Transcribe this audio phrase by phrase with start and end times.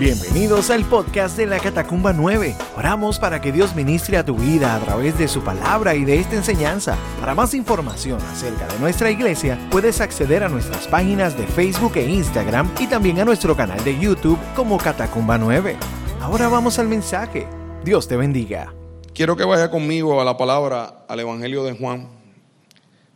[0.00, 2.56] Bienvenidos al podcast de la Catacumba 9.
[2.76, 6.18] Oramos para que Dios ministre a tu vida a través de su palabra y de
[6.18, 6.98] esta enseñanza.
[7.20, 12.10] Para más información acerca de nuestra iglesia, puedes acceder a nuestras páginas de Facebook e
[12.10, 15.76] Instagram y también a nuestro canal de YouTube como Catacumba 9.
[16.20, 17.46] Ahora vamos al mensaje.
[17.84, 18.74] Dios te bendiga.
[19.14, 22.08] Quiero que vaya conmigo a la palabra, al Evangelio de Juan,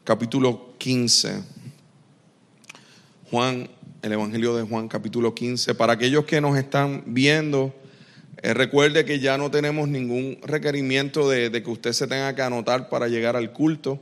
[0.05, 1.43] capítulo 15.
[3.33, 3.69] Juan
[4.03, 5.75] el Evangelio de Juan capítulo 15.
[5.75, 7.75] Para aquellos que nos están viendo,
[8.43, 12.89] eh, recuerde que ya no tenemos ningún requerimiento de, que usted se tenga que anotar
[12.89, 14.01] para llegar al culto.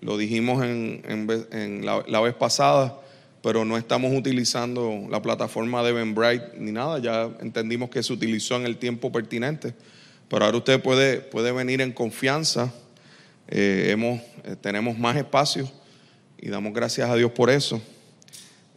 [0.00, 3.00] Lo dijimos en, la, vez pasada,
[3.42, 6.98] pero no estamos utilizando la plataforma de Eventbrite ni nada.
[6.98, 9.74] Ya entendimos que se utilizó en el tiempo pertinente.
[10.28, 12.72] Pero ahora usted puede, puede venir en confianza.
[13.48, 15.70] Eh, eh, tenemos más espacio
[16.38, 17.80] y damos gracias a Dios por eso.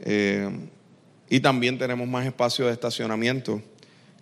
[0.02, 0.50] Eh,
[1.30, 3.62] y también tenemos más espacio de estacionamiento,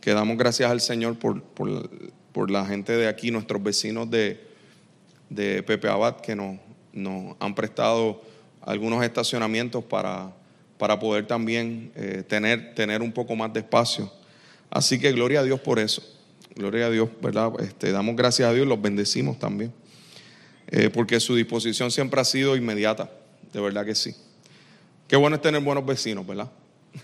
[0.01, 4.39] que damos gracias al Señor por, por, la gente de aquí, nuestros vecinos de,
[5.29, 6.57] de Pepe Abad, que nos,
[6.93, 8.21] nos, han prestado
[8.61, 10.33] algunos estacionamientos para,
[10.77, 14.11] para poder también eh, tener, tener un poco más de espacio.
[14.69, 16.03] Así que gloria a Dios por eso.
[16.55, 17.51] Gloria a Dios, ¿verdad?
[17.59, 19.73] Este, damos gracias a Dios, los bendecimos también.
[20.67, 23.09] Eh, porque su disposición siempre ha sido inmediata,
[23.53, 24.15] de verdad que sí.
[25.07, 26.49] Qué bueno es tener buenos vecinos, ¿verdad?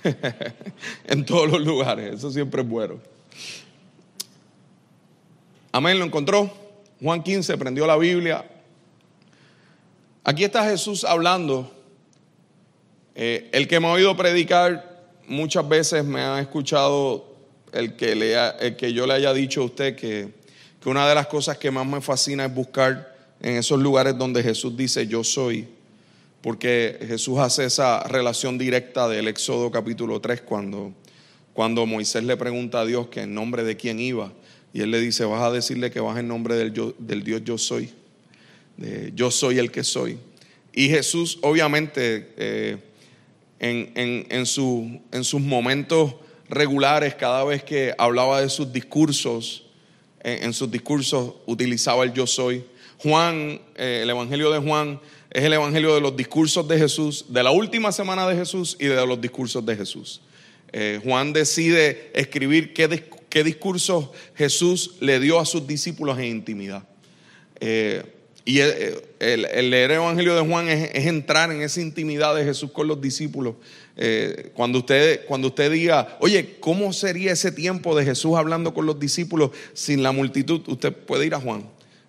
[1.06, 3.00] en todos los lugares, eso siempre es bueno.
[5.72, 6.52] Amén, lo encontró.
[7.02, 8.46] Juan 15 prendió la Biblia.
[10.24, 11.72] Aquí está Jesús hablando.
[13.16, 17.26] Eh, el que me ha oído predicar muchas veces me ha escuchado
[17.72, 20.30] el que, le el que yo le haya dicho a usted que,
[20.82, 24.44] que una de las cosas que más me fascina es buscar en esos lugares donde
[24.44, 25.68] Jesús dice yo soy
[26.42, 30.94] porque Jesús hace esa relación directa del Éxodo capítulo 3 cuando,
[31.54, 34.34] cuando Moisés le pregunta a Dios que en nombre de quién iba.
[34.74, 37.58] Y él le dice, vas a decirle que vas en nombre del, del Dios yo
[37.58, 37.90] soy.
[39.14, 40.18] yo soy el que soy.
[40.74, 42.78] Y Jesús obviamente eh,
[43.60, 46.16] en, en, su, en sus momentos
[46.50, 49.66] regulares, cada vez que hablaba de sus discursos,
[50.24, 52.64] en, sus discursos utilizaba el yo soy.
[53.00, 55.00] Juan, eh, el Evangelio de Juan
[55.32, 58.88] es el Evangelio de los discursos de Jesús, de la última semana de Jesús y
[58.88, 60.22] de los discursos de Jesús.
[60.74, 66.84] Eh, Juan decide escribir qué, discursos Jesús le dio a sus discípulos en intimidad.
[67.62, 68.04] Eh,
[68.44, 72.88] y el, leer el Evangelio de Juan es, entrar en esa intimidad de Jesús con
[72.88, 73.56] los discípulos.
[73.96, 78.86] Eh, cuando, usted, cuando usted diga, oye, ¿cómo sería ese tiempo de Jesús hablando con
[78.86, 80.62] los discípulos sin la multitud?
[80.68, 81.64] Usted puede ir a Juan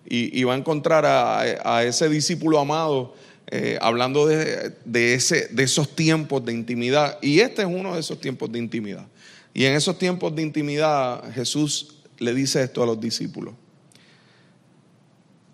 [0.05, 3.15] y, va a encontrar a, ese discípulo amado
[3.47, 7.17] eh, hablando de, de esos tiempos de intimidad.
[7.21, 9.07] Y este es uno de esos tiempos de intimidad.
[9.53, 13.53] Y en esos tiempos de intimidad Jesús le dice esto a los discípulos.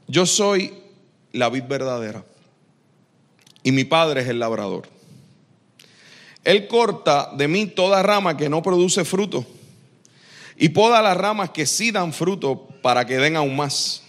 [0.07, 0.73] Yo soy
[1.33, 2.23] la vid verdadera
[3.63, 4.87] y mi padre es el labrador.
[6.43, 9.45] Él corta de mí toda rama que no produce fruto
[10.57, 14.03] y poda las ramas que sí dan fruto para que den aún más.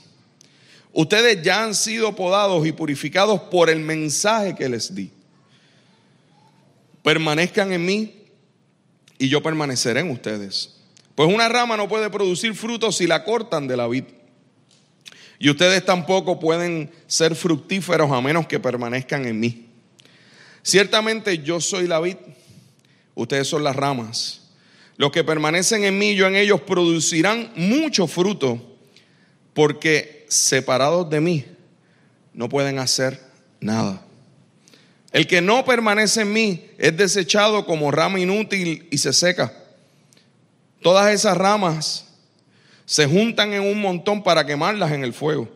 [0.93, 5.11] Ustedes ya han sido podados y purificados por el mensaje que les di.
[7.03, 8.25] Permanezcan en mí
[9.19, 10.77] y yo permaneceré en ustedes.
[11.15, 14.05] Pues una rama no puede producir frutos si la cortan de la vid.
[15.39, 19.67] Y ustedes tampoco pueden ser fructíferos a menos que permanezcan en mí.
[20.63, 22.17] Ciertamente yo soy la vid,
[23.15, 24.51] ustedes son las ramas.
[24.97, 28.77] Los que permanecen en mí, yo en ellos producirán mucho fruto,
[29.55, 31.45] porque separados de mí,
[32.33, 33.21] no pueden hacer
[33.61, 34.01] nada.
[35.13, 39.53] El que no permanece en mí es desechado como rama inútil y se seca.
[40.81, 42.07] Todas esas ramas
[42.87, 45.49] se juntan en un montón para quemarlas en el fuego.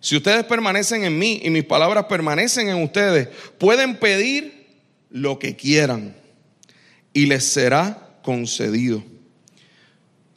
[0.00, 3.28] Si ustedes permanecen en mí y mis palabras permanecen en ustedes,
[3.58, 4.66] pueden pedir
[5.10, 6.16] lo que quieran
[7.12, 9.02] y les será concedido.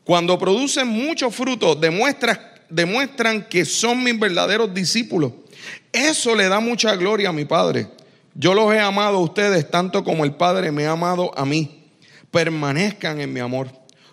[0.04, 5.32] Cuando producen mucho fruto, demuestra demuestran que son mis verdaderos discípulos.
[5.92, 7.88] Eso le da mucha gloria a mi Padre.
[8.34, 11.86] Yo los he amado a ustedes tanto como el Padre me ha amado a mí.
[12.32, 13.70] Permanezcan en mi amor.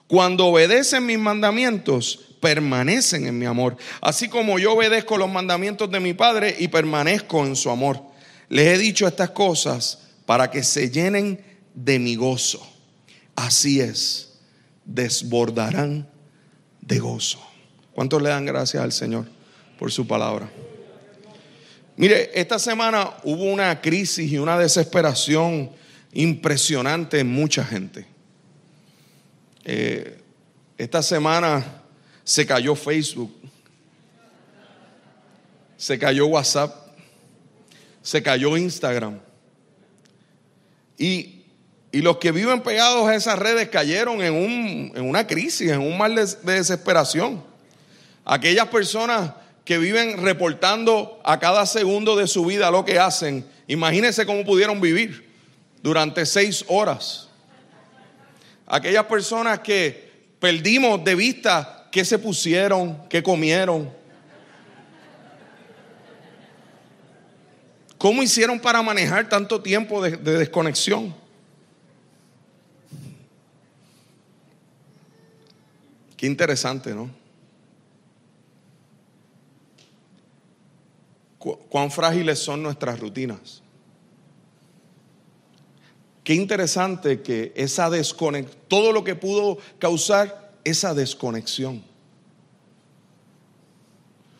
[0.06, 3.76] Cuando obedecen mis mandamientos, permanecen en mi amor.
[4.00, 8.00] Así como yo obedezco los mandamientos de mi Padre y permanezco en su amor.
[8.48, 11.42] Les he dicho estas cosas para que se llenen
[11.74, 12.64] de mi gozo.
[13.34, 14.34] Así es,
[14.84, 16.08] desbordarán
[16.80, 17.51] de gozo.
[17.94, 19.26] ¿Cuántos le dan gracias al Señor
[19.78, 20.48] por su palabra?
[21.96, 25.70] Mire, esta semana hubo una crisis y una desesperación
[26.12, 28.06] impresionante en mucha gente.
[29.64, 30.18] Eh,
[30.78, 31.64] esta semana
[32.24, 33.32] se cayó Facebook,
[35.76, 36.74] se cayó WhatsApp,
[38.02, 39.20] se cayó Instagram.
[40.98, 41.38] Y,
[41.92, 45.98] los que viven pegados a esas redes cayeron en, un, en una crisis, en un
[45.98, 47.51] mal de desesperación.
[48.24, 49.32] Aquellas personas
[49.64, 54.80] que viven reportando a cada segundo de su vida lo que hacen, imagínense cómo pudieron
[54.80, 55.28] vivir
[55.82, 57.28] durante seis horas.
[58.66, 63.92] Aquellas personas que perdimos de vista qué se pusieron, qué comieron.
[67.98, 71.14] ¿Cómo hicieron para manejar tanto tiempo de, de desconexión?
[76.16, 77.21] Qué interesante, ¿no?
[81.68, 83.62] Cuán frágiles son nuestras rutinas.
[86.24, 91.82] Qué interesante que esa desconexión, todo lo que pudo causar esa desconexión.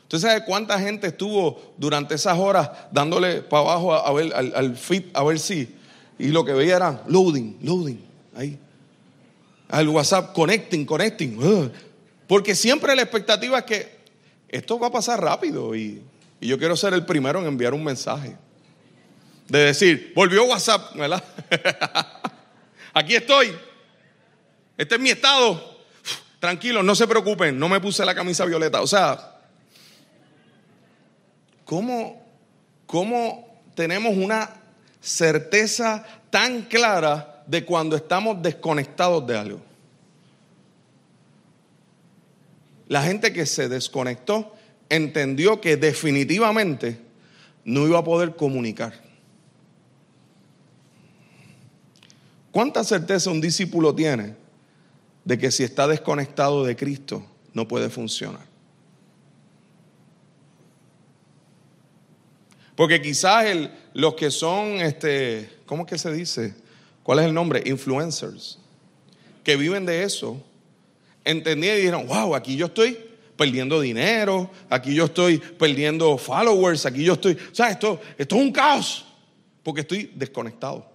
[0.05, 4.77] ¿Usted sabe cuánta gente estuvo durante esas horas dándole para abajo a, ver al, al,
[4.77, 5.75] fit a ver si?
[6.19, 7.99] Y lo que veía era loading, loading,
[8.37, 8.59] ahí.
[9.69, 11.73] Al WhatsApp, connecting, connecting.
[12.29, 13.97] Porque siempre la expectativa es que
[14.49, 16.03] esto va a pasar rápido y
[16.43, 18.37] y yo quiero ser el primero en enviar un mensaje.
[19.47, 21.23] De decir, volvió WhatsApp, ¿verdad?
[22.93, 23.57] Aquí estoy.
[24.77, 25.79] Este es mi estado.
[26.41, 28.83] Tranquilo, no se preocupen, no me puse la camisa violeta.
[28.83, 29.37] O sea,
[31.65, 32.27] ¿cómo,
[32.87, 34.51] cómo tenemos una
[35.01, 39.61] certeza tan clara de cuando estamos desconectados de algo?
[42.89, 44.57] La gente que se desconectó
[44.93, 46.99] entendió que definitivamente
[47.65, 48.93] no iba a poder comunicar.
[52.51, 54.37] ¿Cuánta certeza un discípulo tiene
[55.25, 57.25] de que si está desconectado de Cristo
[57.55, 58.45] no puede funcionar?
[62.77, 63.47] Porque quizás
[63.95, 66.55] los que son, este, ¿cómo es que se dice?
[67.03, 67.63] ¿Cuál es el nombre?
[67.65, 68.59] Influencers.
[69.43, 70.43] Que viven de eso,
[71.25, 73.12] entendieron y dijeron, wow, aquí yo estoy
[73.43, 78.41] perdiendo dinero, aquí yo estoy perdiendo followers, aquí yo estoy, o sea, esto, esto es
[78.41, 79.05] un caos,
[79.65, 80.87] porque estoy desconectado.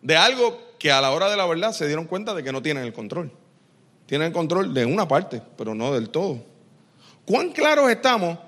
[0.00, 2.62] De algo que a la hora de la verdad se dieron cuenta de que no
[2.62, 3.32] tienen el control.
[4.06, 6.44] Tienen el control de una parte, pero no del todo.
[7.24, 8.38] ¿Cuán claros estamos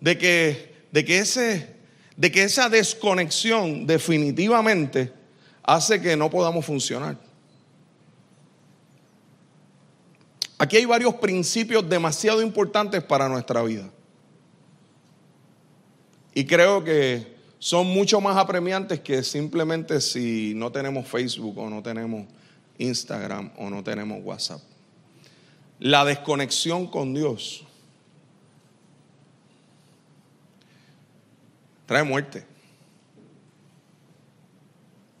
[0.00, 1.74] de que, de que, ese,
[2.16, 5.12] de que esa desconexión definitivamente
[5.64, 7.31] hace que no podamos funcionar?
[10.62, 13.90] Aquí hay varios principios demasiado importantes para nuestra vida.
[16.34, 21.82] Y creo que son mucho más apremiantes que simplemente si no tenemos Facebook o no
[21.82, 22.28] tenemos
[22.78, 24.60] Instagram o no tenemos WhatsApp.
[25.80, 27.64] La desconexión con Dios
[31.86, 32.46] trae muerte.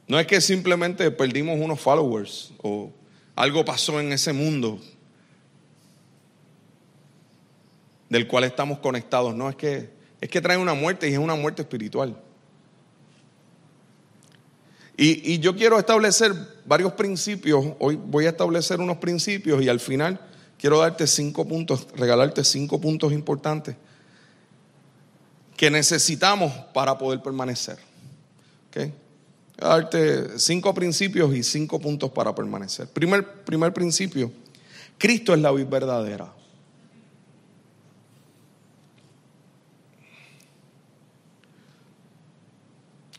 [0.06, 2.92] No es que simplemente perdimos unos followers o
[3.34, 4.80] algo pasó en ese mundo
[8.12, 9.34] del cual estamos conectados.
[9.34, 9.88] No, es que,
[10.20, 12.14] es que trae una muerte y es una muerte espiritual.
[14.98, 16.34] Y, yo quiero establecer
[16.66, 17.64] varios principios.
[17.78, 20.20] Hoy voy a establecer unos principios y al final
[20.58, 23.76] quiero darte cinco puntos, regalarte cinco puntos importantes
[25.56, 27.78] que necesitamos para poder permanecer.
[28.68, 28.92] ¿Okay?
[29.58, 32.88] Voy a darte cinco principios y cinco puntos para permanecer.
[32.88, 34.30] Primer, primer principio,
[34.98, 36.41] Cristo es la vida verdadera.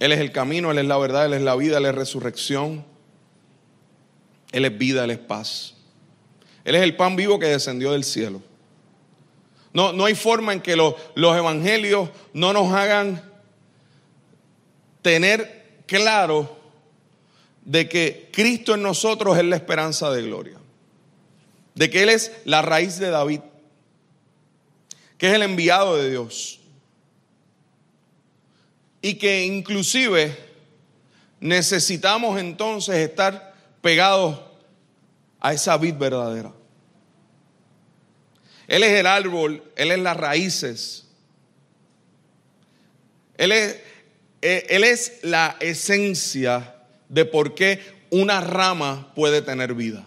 [0.04, 2.84] Él es el camino, Él es la verdad, Él es la vida, Él es resurrección.
[4.52, 5.76] Él es vida, Él es paz.
[6.66, 8.42] Él es el pan vivo que descendió del cielo.
[9.72, 13.24] No, no hay forma en que los, evangelios no nos hagan
[15.02, 16.54] tener claro
[17.64, 20.58] de que Cristo en nosotros es la esperanza de gloria.
[21.76, 23.40] De que Él es la raíz de David.
[25.18, 26.60] Que es el enviado de Dios
[29.04, 30.36] y que inclusive
[31.42, 34.40] necesitamos entonces estar pegados
[35.42, 36.54] a esa vid verdadera.
[38.66, 41.06] Él es el árbol, Él es las raíces.
[43.36, 43.78] Él es,
[44.42, 46.76] eh, él es la esencia
[47.10, 50.06] de por qué una rama puede tener vida.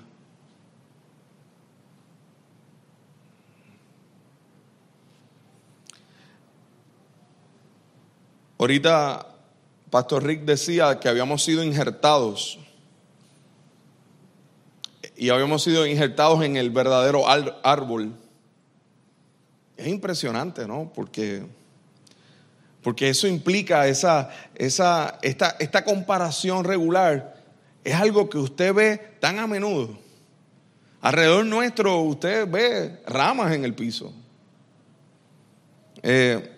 [8.58, 9.26] Ahorita
[9.90, 12.58] Pastor Rick decía que habíamos sido injertados
[15.16, 18.14] y habíamos sido injertados en el verdadero árbol.
[19.76, 20.90] Es impresionante, ¿no?
[20.94, 21.42] Porque,
[22.82, 27.36] porque eso implica esa, esa, esta, esta comparación regular.
[27.84, 29.98] Es algo que usted ve tan a menudo.
[31.00, 34.12] Alrededor nuestro usted ve ramas en el piso.
[36.02, 36.55] Eh,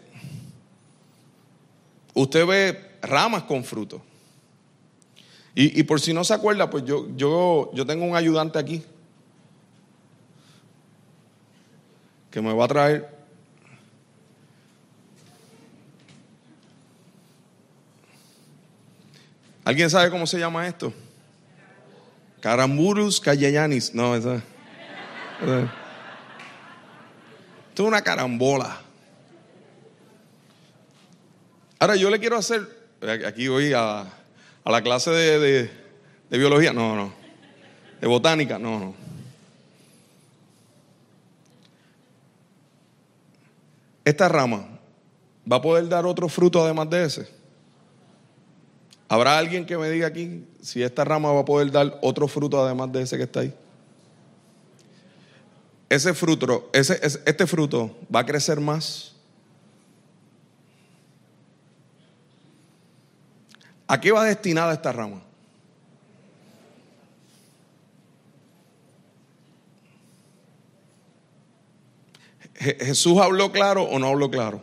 [2.23, 4.03] usted ve ramas con fruto.
[5.55, 8.81] Y, por si no se acuerda, pues yo, yo, yo tengo un ayudante aquí
[12.31, 13.19] que me va a traer
[19.65, 20.95] ¿Alguien sabe cómo se llama esto?
[22.41, 23.93] Caramburus cayellanis.
[23.93, 25.69] No, eso, esto
[27.75, 28.88] es una carambola.
[31.79, 32.69] Ahora yo le quiero hacer,
[33.25, 35.71] aquí voy a, a la clase de,
[36.31, 37.13] biología, no, no.
[38.01, 38.95] De botánica, no, no.
[44.05, 44.79] Esta rama
[45.51, 47.29] va a poder dar otro fruto además de ese.
[49.09, 52.63] ¿Habrá alguien que me diga aquí si esta rama va a poder dar otro fruto
[52.63, 53.55] además de ese que está ahí?
[55.89, 59.15] Ese fruto, ese, este fruto va a crecer más.
[63.89, 65.23] ¿A qué va destinada esta rama?
[72.55, 74.63] ¿Jesús habló claro o no habló claro?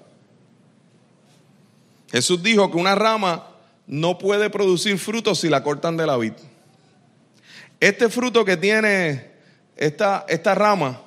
[2.12, 3.48] Jesús dijo que una rama
[3.88, 6.34] no puede producir fruto si la cortan de la vid.
[7.80, 9.32] Este fruto que tiene
[9.76, 11.02] esta, esta rama,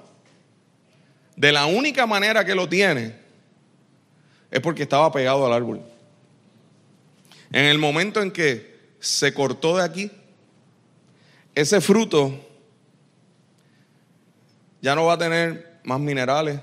[1.36, 3.14] de la única manera que lo tiene,
[4.50, 5.82] es porque estaba pegado al árbol.
[7.50, 10.10] En el momento en que se cortó de aquí,
[11.54, 12.34] ese fruto
[14.80, 16.60] ya no va a tener más minerales,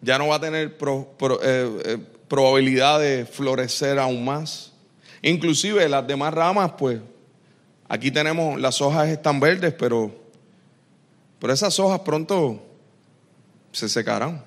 [0.00, 4.72] ya no va a tener eh, eh, probabilidad de florecer aún más.
[5.20, 7.00] Inclusive las demás ramas, pues,
[7.88, 10.10] aquí tenemos, las hojas están verdes, pero,
[11.38, 12.60] pero esas hojas pronto
[13.70, 14.44] se secarán.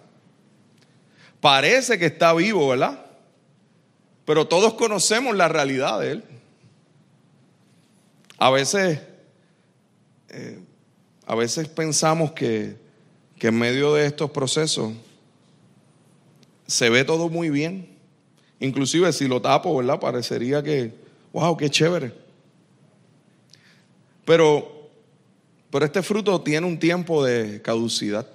[1.39, 3.04] Parece que está vivo, ¿verdad?
[4.25, 6.23] Pero todos conocemos la realidad de Él.
[8.37, 8.99] A veces,
[10.29, 10.59] eh,
[11.25, 12.75] a veces pensamos que,
[13.37, 14.93] que en medio de estos procesos
[16.67, 17.95] se ve todo muy bien.
[18.59, 19.99] Inclusive si lo tapo, ¿verdad?
[19.99, 20.93] Parecería que,
[21.31, 22.13] wow, qué chévere.
[24.25, 24.89] Pero,
[25.69, 28.27] pero este fruto tiene un tiempo de caducidad.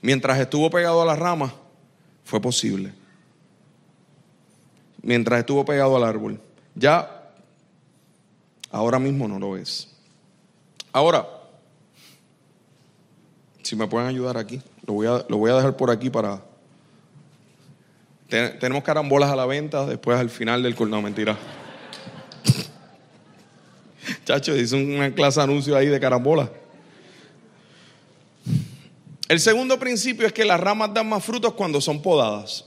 [0.00, 1.52] Mientras estuvo pegado a la rama,
[2.28, 2.92] fue posible.
[5.00, 6.38] Mientras estuvo pegado al árbol.
[6.74, 7.30] Ya,
[8.70, 9.88] ahora mismo no lo es.
[10.92, 11.26] Ahora,
[13.62, 16.42] si me pueden ayudar aquí, lo voy a, lo voy a dejar por aquí para...
[18.28, 20.94] tenemos carambolas a la venta después al final del curso.
[20.94, 21.34] No, mentira.
[24.26, 26.50] Chacho, hice una clase anuncio ahí de carambolas.
[29.28, 32.64] El segundo principio es que las ramas dan más frutos cuando son podadas.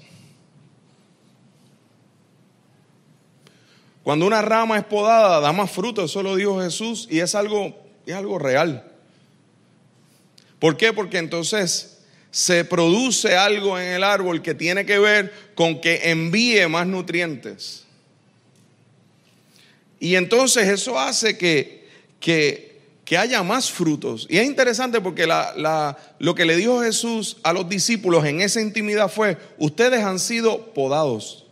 [4.04, 7.76] Cuando una rama es podada, da más frutos, eso lo dijo Jesús y es algo,
[8.06, 8.92] es algo real.
[10.60, 10.94] ¿Por qué?
[10.94, 12.00] Porque entonces
[12.30, 17.86] se produce algo en el árbol que tiene que ver con que envíe más nutrientes.
[20.00, 21.88] Y entonces eso hace que,
[22.20, 22.71] que
[23.06, 24.28] que haya más frutos.
[24.30, 25.28] Y es interesante porque
[26.20, 30.74] lo que le dijo Jesús a los discípulos en esa intimidad fue, ustedes han sido
[30.74, 31.46] podados.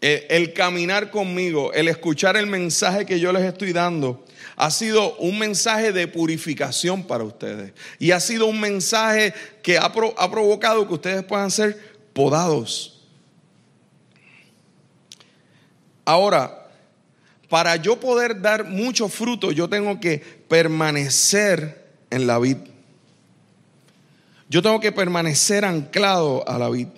[0.00, 4.24] El, caminar conmigo, el escuchar el mensaje que yo les estoy dando,
[4.56, 7.72] ha sido un mensaje de purificación para ustedes.
[8.00, 11.78] Y ha sido un mensaje que ha provocado que ustedes puedan ser
[12.12, 13.00] podados.
[16.04, 16.61] Ahora,
[17.52, 20.16] para yo poder dar mucho fruto, yo tengo que
[20.48, 22.56] permanecer en la vid.
[24.48, 26.88] Yo tengo que permanecer anclado a la vid.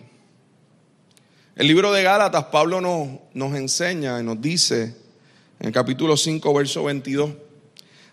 [1.56, 4.94] El libro de Gálatas, Pablo nos, enseña y nos dice,
[5.58, 7.32] en el capítulo 5, verso 22,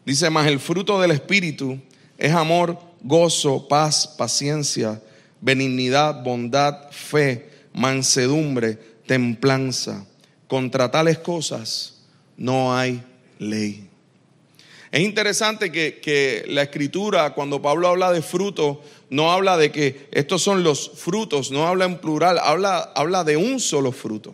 [0.03, 1.79] dice, más el fruto del Espíritu
[2.17, 4.99] es amor, gozo, paz, paciencia,
[5.41, 10.07] benignidad, bondad, fe, mansedumbre, templanza.
[10.47, 11.90] Contra tales cosas
[12.41, 13.03] no hay
[13.37, 13.87] ley.
[14.91, 20.41] Es interesante que, la escritura, cuando Pablo habla de fruto, no habla de que estos
[20.41, 24.33] son los frutos, no habla en plural, habla, habla de un solo fruto.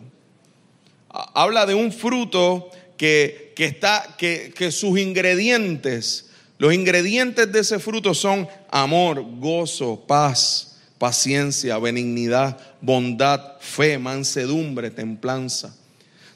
[1.10, 8.14] Habla de un fruto que, está, que, que sus ingredientes, los ingredientes de ese fruto
[8.14, 15.77] son amor, gozo, paz, paciencia, benignidad, bondad, fe, mansedumbre, templanza.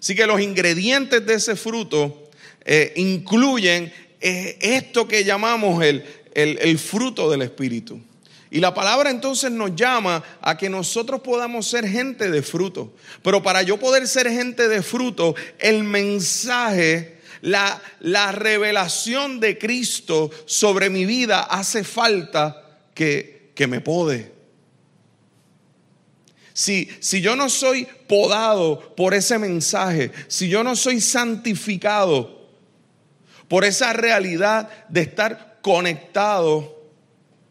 [0.03, 2.29] Así que los ingredientes de ese fruto
[2.65, 6.05] eh, incluyen eh, esto que llamamos el,
[6.35, 8.01] el fruto del Espíritu.
[8.51, 12.93] Y la palabra entonces nos llama a que nosotros podamos ser gente de fruto.
[13.23, 20.33] Pero para yo poder ser gente de fruto, el mensaje, la, la revelación de Cristo
[20.47, 24.33] sobre mi vida hace falta que, que me pode.
[26.55, 32.43] Si, si, yo no soy podado por ese mensaje, si yo no soy santificado
[33.49, 36.79] por esa realidad de estar conectado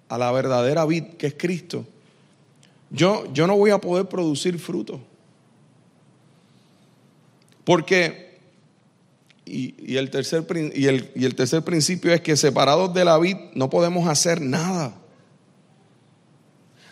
[0.07, 1.85] a la verdadera vid que es Cristo,
[2.91, 5.01] yo, yo no voy a poder producir fruto.
[7.63, 8.37] Porque,
[9.45, 13.37] y, el tercer, y, el, y el tercer principio es que separados de la vid
[13.55, 15.00] no podemos hacer nada.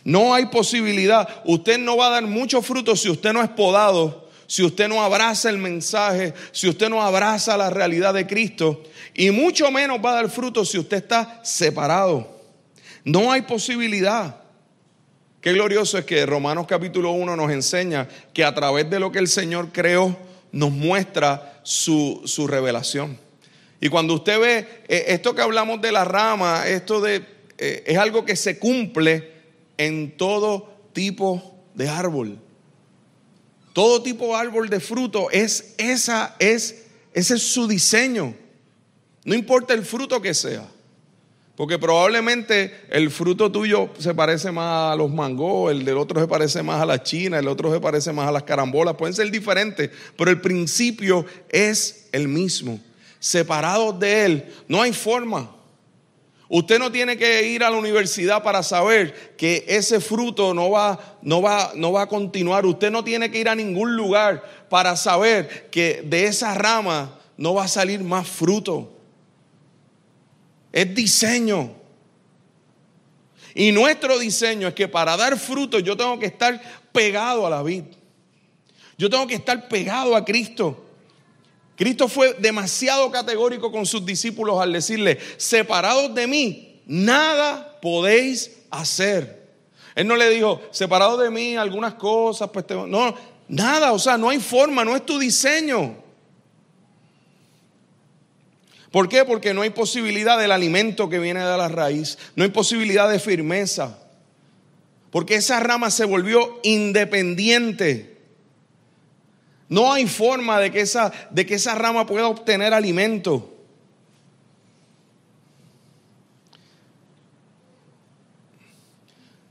[0.10, 1.28] No hay posibilidad.
[1.46, 5.04] Usted no va a dar mucho fruto si usted no es podado si usted no
[5.04, 8.82] abraza el mensaje, si usted no abraza la realidad de Cristo,
[9.14, 12.28] y mucho menos va a dar fruto si usted está separado.
[13.04, 14.38] No hay posibilidad.
[15.40, 19.20] Qué glorioso es que Romanos capítulo 1 nos enseña que a través de lo que
[19.20, 20.18] el Señor creó,
[20.52, 23.20] nos muestra su, revelación.
[23.80, 27.24] Y cuando usted ve eh, esto que hablamos de la rama, esto de,
[27.60, 29.39] eh, es algo que se cumple
[29.80, 32.38] en todo tipo de árbol.
[33.74, 36.84] Todo tipo de árbol de fruto es esa es
[37.14, 38.36] ese es su diseño.
[39.24, 40.68] No importa el fruto que sea.
[41.56, 46.28] Porque probablemente el fruto tuyo se parece más a los mangos, el del otro se
[46.28, 48.96] parece más a la china, el otro se parece más a las carambolas.
[48.96, 52.80] Pueden ser diferentes, pero el principio es el mismo.
[53.20, 55.59] Separados de él, no hay forma.
[56.52, 61.18] Usted no tiene que ir a la universidad para saber que ese fruto no va,
[61.22, 62.66] no va, no va a continuar.
[62.66, 67.54] Usted no tiene que ir a ningún lugar para saber que de esa rama no
[67.54, 68.92] va a salir más fruto.
[70.72, 71.72] Es diseño.
[73.54, 76.60] Y nuestro diseño es que para dar fruto yo tengo que estar
[76.92, 77.84] pegado a la vid.
[78.98, 80.89] Yo tengo que estar pegado a Cristo.
[81.80, 89.48] Cristo fue demasiado categórico con sus discípulos al decirle, separados de mí, nada podéis hacer.
[89.96, 93.16] Él no le dijo, separados de mí, algunas cosas, pues no,
[93.48, 95.96] nada, o sea, no hay forma, no es tu diseño.
[98.92, 99.24] ¿Por qué?
[99.24, 103.20] Porque no hay posibilidad del alimento que viene de la raíz, no hay posibilidad de
[103.20, 103.98] firmeza,
[105.12, 108.09] porque esa rama se volvió independiente.
[109.70, 113.56] No hay forma de que esa, de que esa rama pueda obtener alimento.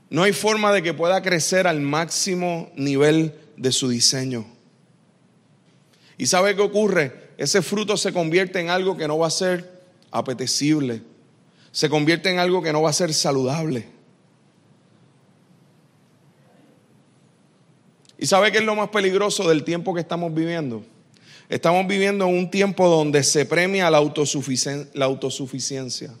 [0.09, 4.45] No hay forma de que pueda crecer al máximo nivel de su diseño.
[6.17, 7.29] ¿Y sabe qué ocurre?
[7.37, 11.01] Ese fruto se convierte en algo que no va a ser apetecible.
[11.71, 13.98] Se convierte en algo que no va a ser saludable.
[18.21, 20.83] ¿Y sabe qué es lo más peligroso del tiempo que estamos viviendo?
[21.47, 26.13] Estamos viviendo en un tiempo donde se premia la, autosuficiencia.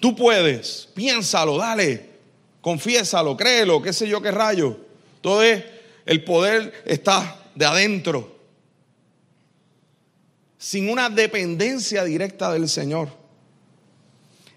[0.00, 2.08] Tú puedes, piénsalo, dale,
[2.62, 4.78] confiésalo, créelo, qué sé yo qué rayo.
[5.20, 5.62] Todo es,
[6.06, 8.38] el poder está de adentro,
[10.56, 13.21] sin una dependencia directa del Señor.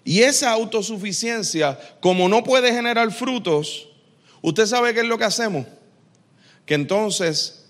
[0.06, 3.88] Y esa autosuficiencia, como no puede generar frutos,
[4.40, 5.66] usted sabe qué es lo que hacemos.
[6.64, 7.66] Que entonces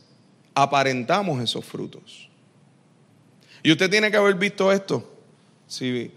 [0.55, 2.29] aparentamos esos frutos.
[3.63, 5.11] Y usted tiene que haber visto esto.
[5.67, 6.11] Si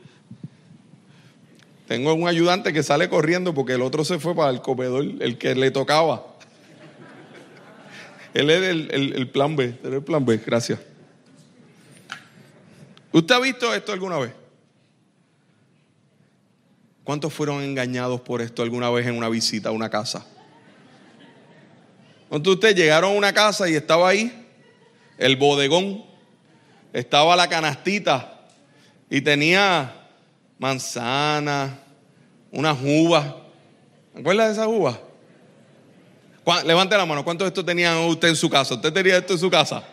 [1.88, 5.38] tengo un ayudante que sale corriendo porque el otro se fue para el comedor, el
[5.38, 6.36] que le tocaba.
[8.34, 10.80] Él es el, plan B, el plan B, gracias.
[13.14, 14.34] ¿Usted ha visto esto alguna vez?
[17.04, 20.26] ¿Cuántos fueron engañados por esto alguna vez en una visita a una casa?
[22.30, 24.48] ¿Cuántos de ustedes llegaron a una casa y estaba ahí
[25.18, 26.06] el bodegón?
[26.94, 28.48] Estaba la canastita
[29.10, 30.08] y tenía
[30.60, 31.80] manzana,
[32.52, 33.34] unas uvas.
[34.16, 35.00] ¿Acuerdas de esas uvas?
[36.66, 38.76] Levante la mano, ¿cuántos de estos tenían usted en su casa?
[38.76, 39.84] ¿Usted tenía esto en su casa?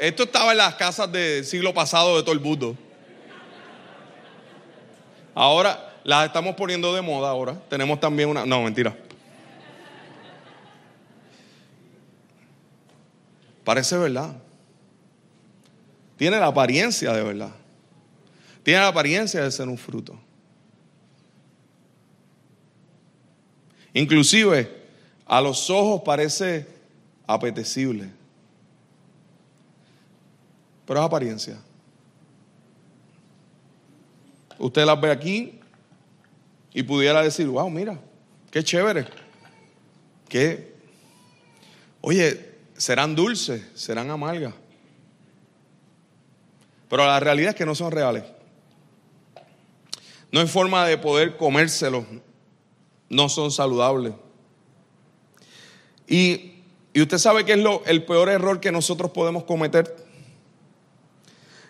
[0.00, 2.76] Esto estaba en las casas del siglo pasado de todo el mundo.
[5.34, 7.58] Ahora las estamos poniendo de moda ahora.
[7.68, 8.44] Tenemos también una...
[8.44, 8.94] No, mentira.
[13.64, 14.36] Parece verdad.
[16.16, 17.50] Tiene la apariencia de verdad.
[18.62, 20.18] Tiene la apariencia de ser un fruto.
[23.94, 24.84] Inclusive
[25.24, 26.66] a los ojos parece
[27.26, 28.10] apetecible.
[30.86, 31.58] Pero es apariencia.
[34.58, 35.60] Usted las ve aquí
[36.74, 37.98] y pudiera decir, wow, mira,
[38.50, 39.06] qué chévere.
[40.28, 40.74] Que,
[42.00, 44.52] oye, serán dulces, serán amargas.
[46.88, 48.24] Pero la realidad es que no son reales.
[50.32, 52.04] No hay forma de poder comérselos.
[53.08, 54.14] No son saludables.
[56.08, 56.54] Y,
[56.92, 59.94] y usted sabe que es lo, el peor error que nosotros podemos cometer.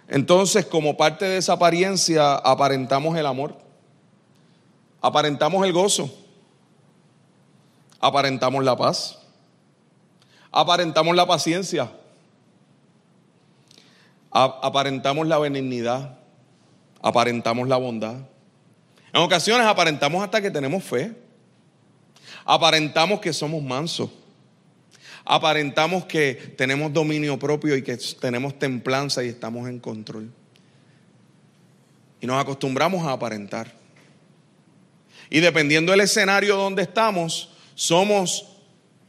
[0.08, 3.63] Entonces, como parte de esa apariencia, aparentamos el amor.
[5.04, 6.10] Aparentamos el gozo.
[8.00, 9.18] Aparentamos la paz.
[10.50, 11.90] Aparentamos la paciencia.
[14.30, 16.16] Aparentamos la benignidad.
[17.02, 18.14] Aparentamos la bondad.
[19.12, 21.14] En ocasiones aparentamos hasta que tenemos fe.
[22.46, 24.08] Aparentamos que somos mansos.
[25.22, 30.32] Aparentamos que tenemos dominio propio y que tenemos templanza y estamos en control.
[32.22, 33.83] Y nos acostumbramos a aparentar.
[35.30, 38.46] Y dependiendo del escenario donde estamos, somos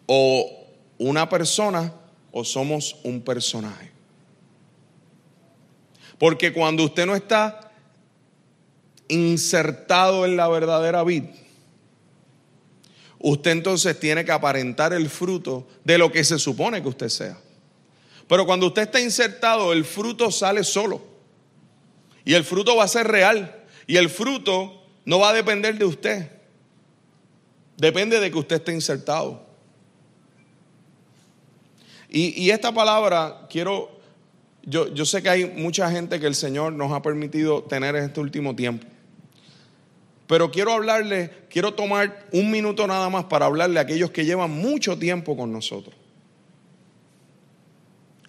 [0.05, 1.93] o una persona
[2.31, 3.91] o somos un personaje.
[6.17, 7.71] Porque cuando usted no está
[9.07, 11.29] insertado en la verdadera vida,
[13.19, 17.37] usted entonces tiene que aparentar el fruto de lo que se supone que usted sea.
[18.27, 21.01] Pero cuando usted está insertado, el fruto sale solo.
[22.23, 23.63] Y el fruto va a ser real.
[23.85, 26.31] Y el fruto no va a depender de usted.
[27.77, 29.45] Depende de que usted esté insertado.
[32.09, 33.99] Y, esta palabra quiero,
[34.63, 38.05] yo, yo sé que hay mucha gente que el Señor nos ha permitido tener en
[38.05, 38.87] este último tiempo.
[40.27, 44.49] Pero quiero hablarle, quiero tomar un minuto nada más para hablarle a aquellos que llevan
[44.49, 45.93] mucho tiempo con nosotros.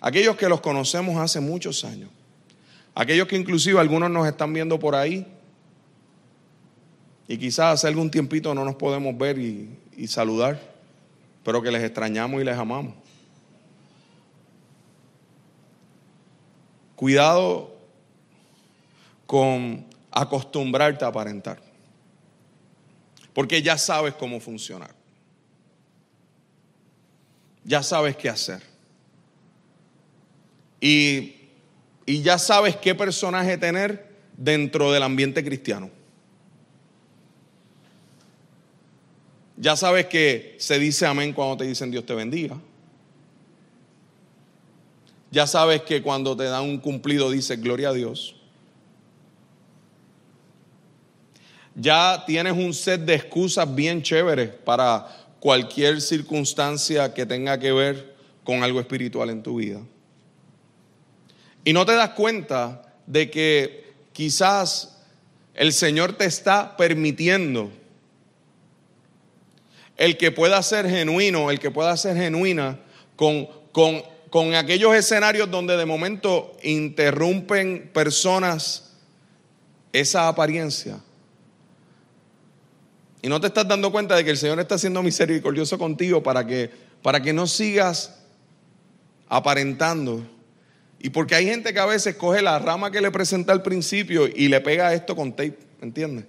[0.01, 2.11] Aquellos que los conocemos hace muchos años.
[2.95, 5.27] Aquellos que inclusive algunos nos están viendo por ahí.
[7.29, 10.61] Y quizás hace algún tiempito no nos podemos ver y, saludar.
[11.43, 12.95] Pero que les extrañamos y les amamos.
[16.95, 17.77] Cuidado
[19.27, 21.61] con acostumbrarte a aparentar.
[23.33, 24.95] Porque ya sabes cómo funcionar.
[27.65, 28.63] Ya sabes qué hacer.
[30.81, 31.35] Y
[32.07, 35.91] ya sabes qué personaje tener dentro del ambiente cristiano.
[39.57, 42.59] Ya sabes que se dice amén cuando te dicen Dios te bendiga.
[45.31, 48.37] Ya sabes que cuando te dan un cumplido dices gloria a Dios.
[51.75, 55.07] Ya tienes un set de excusas bien chéveres para
[55.41, 59.81] cualquier circunstancia que tenga que ver con algo espiritual en tu vida.
[61.65, 65.03] Y no te das cuenta de que quizás
[65.55, 67.71] el Señor te está permitiendo
[69.97, 72.79] el que pueda ser genuino, el que pueda ser genuina
[73.17, 78.93] con, con con aquellos escenarios donde de momento interrumpen personas
[79.93, 81.01] esa apariencia.
[83.23, 86.47] Y no te estás dando cuenta de que el Señor está siendo misericordioso contigo para
[86.47, 86.71] que,
[87.03, 88.19] para que no sigas
[89.29, 90.23] aparentando.
[90.99, 94.27] Y porque hay gente que a veces coge la rama que le presenta al principio
[94.27, 96.27] y le pega esto con tape, ¿entiendes?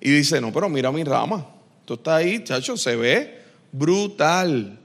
[0.00, 1.51] Y dice, no, pero mira mi rama.
[1.82, 3.42] Esto está ahí, chacho, se ve
[3.72, 4.78] brutal.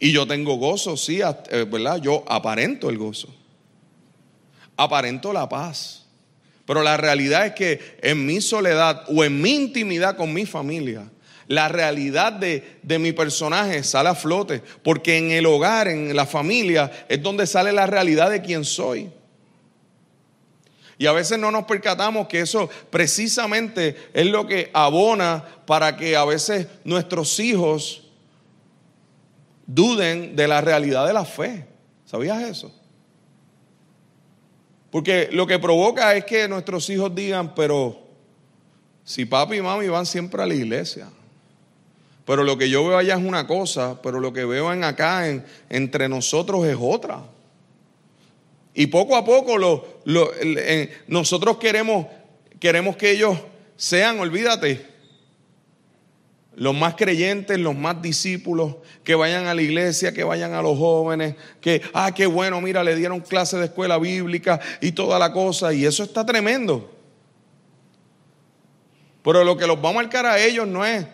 [0.00, 2.00] Y yo tengo gozo, sí, eh, ¿verdad?
[2.00, 3.28] Yo aparento el gozo.
[4.76, 6.06] Aparento la paz.
[6.66, 11.08] Pero la realidad es que en mi soledad o en mi intimidad con mi familia,
[11.46, 14.60] la realidad de, de, mi personaje sale a flote.
[14.82, 19.08] Porque en el hogar, en la familia, es donde sale la realidad de quién soy.
[20.98, 26.16] Y a veces no nos percatamos que eso precisamente es lo que abona para que
[26.16, 28.02] a veces nuestros hijos
[29.66, 31.66] duden de la realidad de la fe.
[32.04, 32.72] ¿Sabías eso?
[34.90, 37.98] Porque lo que provoca es que nuestros hijos digan, pero
[39.02, 41.08] si papi y mami van siempre a la iglesia,
[42.24, 45.28] Pero lo que yo veo allá es una cosa, pero lo que veo en acá
[45.28, 47.22] en, entre nosotros es otra.
[48.74, 49.56] Y poco a poco
[51.06, 52.06] nosotros queremos,
[52.58, 53.38] queremos que ellos
[53.76, 54.84] sean, olvídate,
[56.56, 60.76] los más creyentes, los más discípulos, que vayan a la iglesia, que vayan a los
[60.76, 65.32] jóvenes, que, ah, qué bueno, mira, le dieron clase de escuela bíblica y toda la
[65.32, 66.90] cosa, y eso está tremendo.
[69.22, 71.06] Pero lo que los va a marcar a ellos no es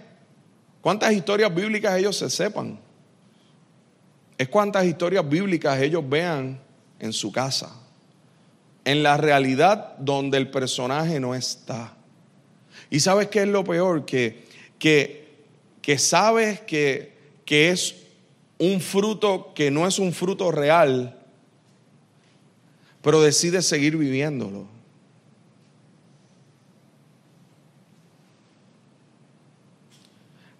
[0.80, 2.80] cuántas historias bíblicas ellos se sepan,
[4.36, 6.60] es cuántas historias bíblicas ellos vean
[7.00, 7.74] en su casa,
[8.84, 11.96] en la realidad donde el personaje no está.
[12.90, 14.44] Y sabes qué es lo peor, que,
[14.78, 15.28] que,
[15.82, 17.12] que sabes que,
[17.44, 17.96] que es
[18.58, 21.18] un fruto que no es un fruto real,
[23.02, 24.66] pero decides seguir viviéndolo.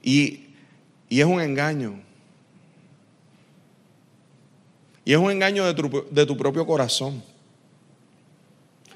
[0.03, 0.47] Y,
[1.11, 2.01] y, es un engaño.
[5.05, 7.23] Y es un engaño de tu, de tu propio corazón.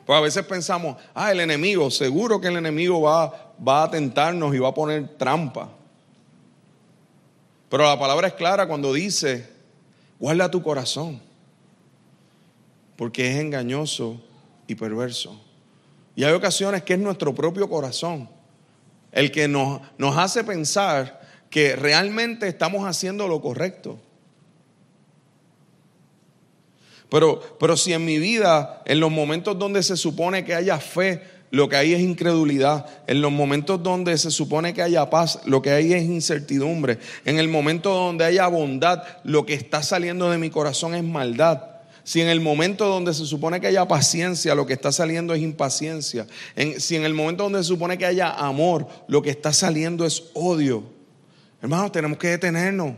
[0.04, 4.54] Pues a veces pensamos, ah, el enemigo, seguro que el enemigo va, va a tentarnos
[4.54, 5.70] y va a poner trampa.
[7.70, 9.48] Pero la palabra es clara cuando dice,
[10.18, 11.20] guarda tu corazón,
[12.96, 14.20] porque es engañoso
[14.66, 15.40] y perverso.
[16.14, 18.28] Y hay ocasiones que es nuestro propio corazón
[19.10, 23.98] el que nos, nos hace pensar que realmente estamos haciendo lo correcto.
[27.08, 31.22] Pero, pero si en mi vida, en los momentos donde se supone que haya fe,
[31.54, 32.86] lo que hay es incredulidad.
[33.06, 36.98] En los momentos donde se supone que haya paz, lo que hay es incertidumbre.
[37.24, 41.62] En el momento donde haya bondad, lo que está saliendo de mi corazón es maldad.
[42.02, 45.42] Si en el momento donde se supone que haya paciencia, lo que está saliendo es
[45.42, 46.26] impaciencia.
[46.78, 50.24] si en el momento donde se supone que haya amor, lo que está saliendo es
[50.34, 50.82] odio.
[51.62, 52.94] Hermanos, tenemos que detenernos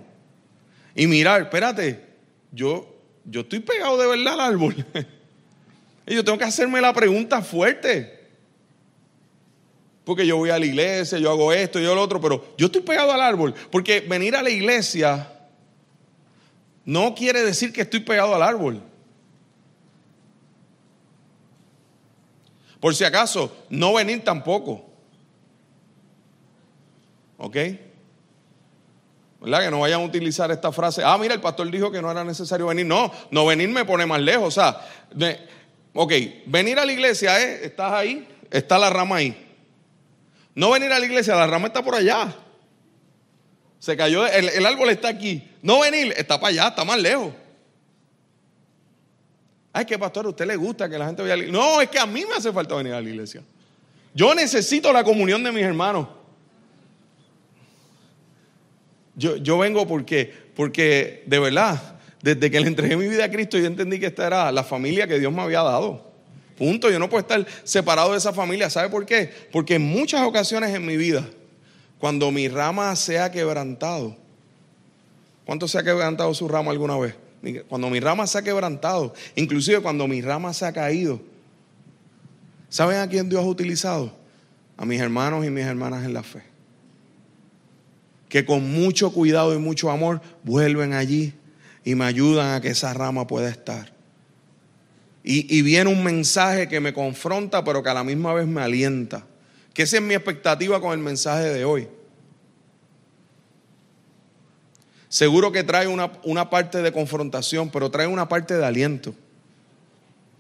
[0.95, 2.05] y mirar, espérate,
[2.51, 2.96] yo
[3.27, 4.75] yo estoy pegado de verdad al árbol.
[6.07, 8.17] y yo tengo que hacerme la pregunta fuerte.
[10.05, 12.83] Porque yo voy a la iglesia, yo hago esto, yo lo otro, pero yo estoy
[12.83, 13.55] pegado al árbol.
[13.71, 15.33] Porque venir a la iglesia
[16.85, 18.81] no quiere decir que estoy pegado al árbol.
[22.79, 24.89] Por si acaso, no venir tampoco.
[27.39, 27.57] ¿Ok?
[29.41, 29.65] ¿Verdad?
[29.65, 31.03] Que no vayan a utilizar esta frase.
[31.05, 32.87] Ah, mira, el pastor dijo que no era necesario venir.
[32.87, 34.47] No, no venir me pone más lejos.
[34.47, 34.81] O sea,
[35.93, 36.13] ok,
[36.47, 39.43] venir a la iglesia es, estás ahí, está la rama ahí.
[40.55, 42.35] No venir a la iglesia, la rama está por allá.
[43.79, 45.49] Se cayó, el, el árbol está aquí.
[45.63, 47.33] No venir, está para allá, está más lejos.
[49.73, 51.63] Ay, que pastor, a usted le gusta que la gente vaya a la iglesia.
[51.63, 53.43] No, es que a mí me hace falta venir a la iglesia.
[54.15, 56.09] Yo necesito la comunión de mis hermanos.
[59.17, 63.67] Yo, vengo porque, porque de verdad, desde que le entregué mi vida a Cristo, yo
[63.67, 66.05] entendí que esta era la familia que Dios me había dado.
[66.59, 66.91] Punto.
[66.91, 68.69] Yo no puedo estar separado de esa familia.
[68.69, 69.31] ¿Sabe por qué?
[69.51, 71.27] Porque en muchas ocasiones en mi vida,
[71.99, 74.17] cuando mi rama se ha quebrantado,
[75.47, 77.15] ¿cuánto se ha quebrantado su rama alguna vez?
[77.69, 81.21] Cuando mi rama se ha quebrantado, inclusive cuando mi rama se ha caído,
[82.69, 84.15] ¿saben a quién Dios ha utilizado?
[84.77, 86.56] A mis hermanos y mis hermanas en la fe
[88.37, 91.33] que con mucho cuidado y mucho amor vuelven allí
[91.87, 93.91] y me ayudan a que esa rama pueda estar.
[95.25, 99.25] Y, viene un mensaje que me confronta, pero que a la misma vez me alienta.
[99.73, 101.89] Que esa es mi expectativa con el mensaje de hoy.
[105.09, 109.15] Seguro que trae una, una parte de confrontación, pero trae una parte de aliento.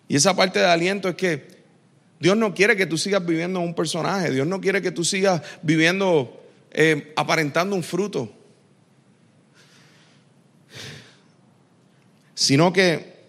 [0.06, 1.46] Y esa parte de aliento es que
[2.20, 4.32] Dios no quiere que tú sigas viviendo un personaje.
[4.32, 6.42] Dios no quiere que tú sigas viviendo
[6.78, 8.30] eh, aparentando un fruto,
[12.34, 13.24] sino que,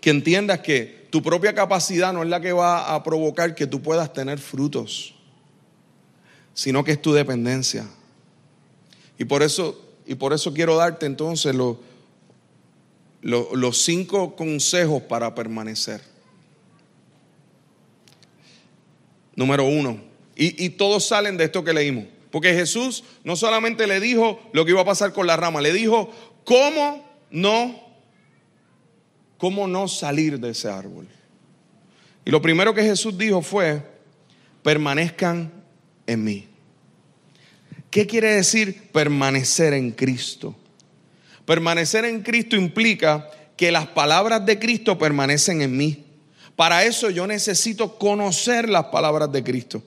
[0.00, 3.80] que entiendas que tu propia capacidad no es la que va a provocar que tú
[3.80, 5.14] puedas tener frutos,
[6.52, 7.86] sino que es tu dependencia.
[9.16, 11.76] Y por eso, y por eso quiero darte entonces los,
[13.22, 16.02] los cinco consejos para permanecer.
[19.36, 20.00] Número uno,
[20.34, 22.17] y, y todos salen de esto que leímos.
[22.30, 25.72] Porque Jesús no solamente le dijo lo que iba a pasar con la rama, le
[25.72, 26.10] dijo
[26.44, 27.80] cómo no,
[29.38, 31.08] cómo no salir de ese árbol.
[32.24, 33.82] Y lo primero que Jesús dijo fue,
[34.62, 35.50] permanezcan
[36.06, 36.46] en mí.
[37.90, 40.54] ¿Qué quiere decir permanecer en Cristo?
[41.46, 46.04] Permanecer en Cristo implica que las palabras de Cristo permanecen en mí.
[46.54, 49.82] Para eso yo necesito conocer las palabras de Cristo.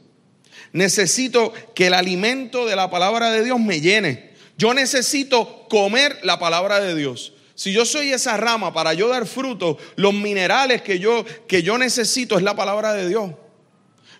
[0.73, 4.31] Necesito que el alimento de la palabra de Dios me llene.
[4.57, 7.33] Yo necesito comer la palabra de Dios.
[7.55, 11.77] Si yo soy esa rama para yo dar fruto, los minerales que yo, que yo
[11.77, 13.31] necesito es la palabra de Dios.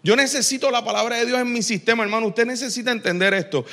[0.03, 2.27] Yo necesito la palabra de Dios en mi sistema, hermano.
[2.27, 3.65] Usted necesita entender esto.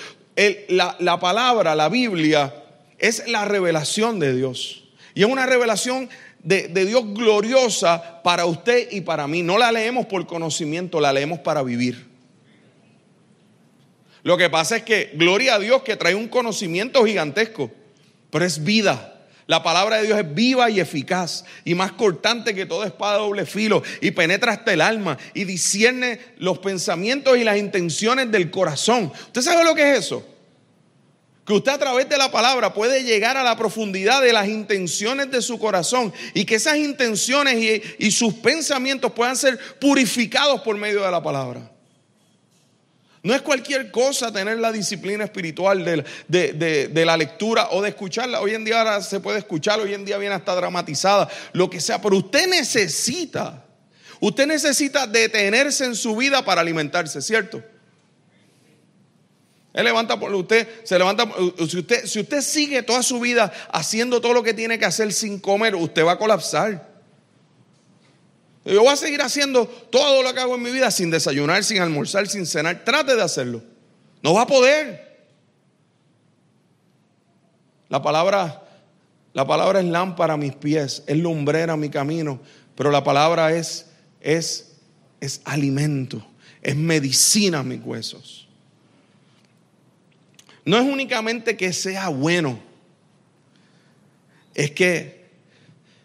[0.68, 2.54] la, la palabra, la Biblia,
[2.98, 4.84] es la revelación de Dios.
[5.14, 6.08] Y es una revelación
[6.42, 9.42] de, de, Dios gloriosa para usted y para mí.
[9.42, 12.08] No la leemos por conocimiento, la leemos para vivir.
[14.28, 17.70] Lo que pasa es que, gloria a Dios que trae un conocimiento gigantesco,
[18.28, 19.24] pero es vida.
[19.46, 23.20] La palabra de Dios es viva y eficaz y más cortante que toda espada de
[23.20, 28.50] doble filo y penetra hasta el alma y discierne los pensamientos y las intenciones del
[28.50, 29.10] corazón.
[29.28, 30.22] ¿Usted sabe lo que es eso?
[31.46, 35.30] Que usted a través de la palabra puede llegar a la profundidad de las intenciones
[35.30, 40.76] de su corazón y que esas intenciones y, y sus pensamientos puedan ser purificados por
[40.76, 41.77] medio de la palabra.
[43.22, 48.40] No es cualquier cosa tener la disciplina espiritual de, la lectura o de escucharla.
[48.40, 51.81] Hoy en día ahora se puede escuchar, hoy en día viene hasta dramatizada, lo que
[51.81, 53.64] sea, pero usted necesita,
[54.20, 57.62] usted necesita detenerse en su vida para alimentarse, ¿cierto?
[59.72, 61.28] Él levanta usted, se levanta.
[61.68, 65.12] Si usted, si usted sigue toda su vida haciendo todo lo que tiene que hacer
[65.12, 66.97] sin comer, usted va a colapsar.
[68.68, 71.81] Yo voy a seguir haciendo todo lo que hago en mi vida sin desayunar, sin
[71.81, 72.85] almorzar, sin cenar.
[72.85, 73.62] Trate de hacerlo.
[74.22, 75.09] No va a poder.
[77.88, 78.62] La palabra,
[79.33, 82.40] la palabra es lámpara a mis pies, es lumbrera a mi camino,
[82.74, 83.87] pero la palabra es,
[84.20, 84.72] es,
[85.20, 86.22] es alimento,
[86.61, 88.46] es medicina a mis huesos.
[90.66, 92.61] No es únicamente que sea bueno,
[94.54, 95.18] es que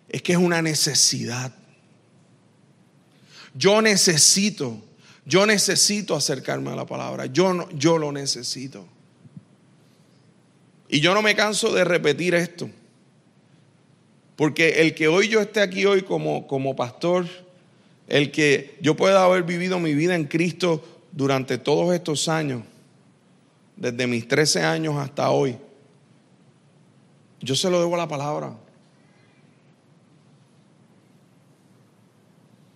[0.08, 1.52] es que es una necesidad.
[3.54, 4.78] Yo necesito,
[5.26, 7.28] yo necesito acercarme a la palabra.
[7.28, 8.86] Yo, yo lo necesito.
[10.89, 12.70] Y yo no me canso de repetir esto.
[14.36, 17.28] Porque el que hoy yo esté aquí hoy como, como pastor,
[18.08, 22.63] el que yo pueda haber vivido mi vida en Cristo durante todos estos años,
[23.76, 25.58] desde mis 13 años hasta hoy,
[27.42, 28.56] yo se lo debo a la palabra.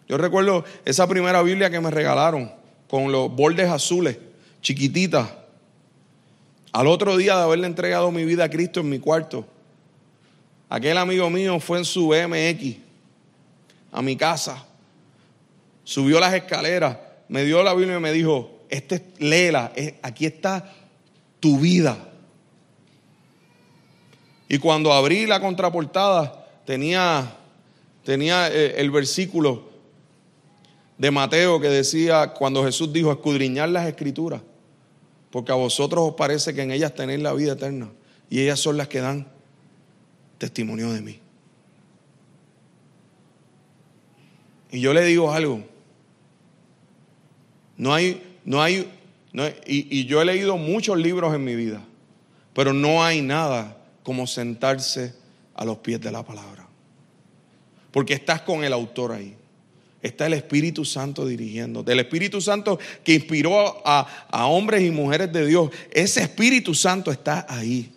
[0.07, 2.51] Yo recuerdo esa primera Biblia que me regalaron
[2.89, 4.17] con los bordes azules,
[4.61, 5.27] chiquititas.
[6.71, 9.45] Al otro día de haberle entregado mi vida a Cristo en mi cuarto,
[10.69, 12.77] aquel amigo mío fue en su BMX
[13.91, 14.65] a mi casa,
[15.83, 20.71] subió las escaleras, me dio la Biblia y me dijo, este, léela, aquí está
[21.39, 21.97] tu vida.
[24.49, 27.35] Y cuando abrí la contraportada, tenía,
[28.03, 29.76] tenía eh, el versículo
[30.97, 34.41] de Mateo que decía cuando Jesús dijo escudriñar las escrituras,
[35.29, 37.89] porque a vosotros os parece que en ellas tenéis la vida eterna
[38.29, 39.27] y ellas son las que dan
[40.37, 41.19] testimonio de mí.
[44.71, 45.63] Y yo le digo algo,
[47.77, 48.91] no hay, no hay,
[49.65, 51.81] y, y yo he leído muchos libros en mi vida,
[52.53, 55.13] pero no hay nada como sentarse
[55.53, 56.67] a los pies de la palabra,
[57.91, 59.36] porque estás con el autor ahí
[60.07, 61.83] está el Espíritu Santo dirigiendo.
[61.83, 65.69] Del Espíritu Santo que inspiró a, a, hombres y mujeres de Dios.
[65.91, 67.91] Ese Espíritu Santo está ahí.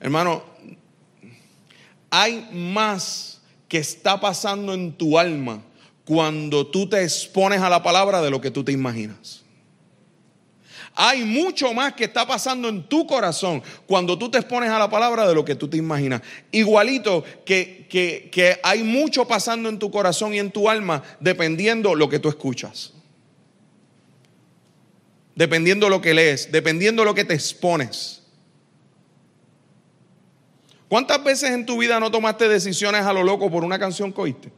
[0.00, 0.42] Hermano,
[2.10, 5.62] hay más que está pasando en tu alma
[6.04, 9.41] cuando tú te expones a la palabra de lo que tú te imaginas.
[10.94, 14.90] Hay mucho más que está pasando en tu corazón cuando tú te expones a la
[14.90, 16.20] palabra de lo que tú te imaginas.
[16.50, 22.10] Igualito que, que, hay mucho pasando en tu corazón y en tu alma dependiendo lo
[22.10, 22.92] que tú escuchas.
[25.34, 28.22] Dependiendo lo que lees, dependiendo lo que te expones.
[30.88, 34.20] ¿Cuántas veces en tu vida no tomaste decisiones a lo loco por una canción que
[34.20, 34.52] oíste?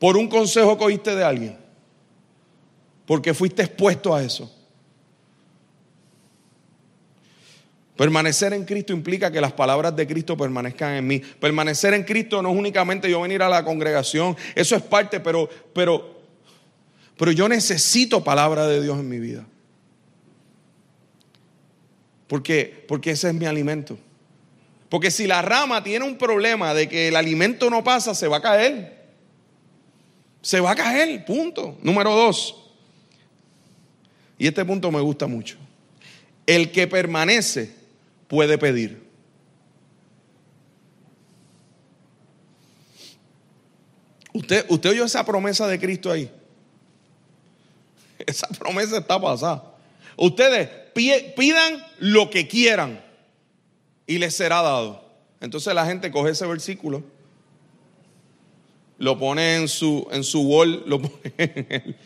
[0.00, 1.58] ¿Por un consejo que oíste de alguien?
[3.06, 4.57] Porque fuiste expuesto a eso.
[7.98, 11.18] Permanecer en Cristo implica que las palabras de Cristo permanezcan en mí.
[11.18, 15.50] Permanecer en Cristo no es únicamente yo venir a la congregación, eso es parte, pero,
[15.72, 16.22] pero,
[17.16, 19.44] pero yo necesito palabra de Dios en mi vida.
[22.28, 23.98] Porque, porque ese es mi alimento.
[24.88, 28.36] Porque si la rama tiene un problema de que el alimento no pasa, se va
[28.36, 29.08] a caer.
[30.40, 31.76] Se va a caer, punto.
[31.82, 32.54] Número dos.
[34.38, 35.56] Y este punto me gusta mucho.
[36.46, 37.77] El que permanece
[38.28, 39.02] puede pedir.
[44.32, 46.30] ¿Usted, usted oyó esa promesa de Cristo ahí?
[48.18, 49.74] Esa promesa está pasada.
[50.16, 53.02] Ustedes pidan lo que quieran
[54.06, 55.04] y les será dado.
[55.40, 57.02] Entonces la gente coge ese versículo,
[58.98, 61.96] lo pone en su, en su wall, lo pone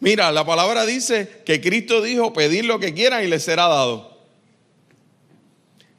[0.00, 4.09] Mira, la palabra dice que Cristo dijo, pedir lo que quieran y les será dado.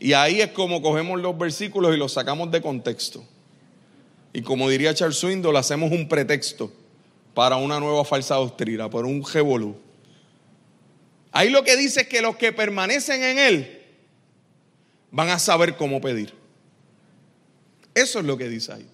[0.03, 3.23] Y ahí es como cogemos los versículos y los sacamos de contexto.
[4.33, 6.73] Y como diría Charles Swindoll, hacemos un pretexto
[7.35, 9.75] para una nueva falsa doctrina, por un revolú.
[11.31, 13.81] Ahí lo que dice es que los que permanecen en Él
[15.11, 16.33] van a saber cómo pedir.
[17.93, 18.87] Eso es lo que dice ahí.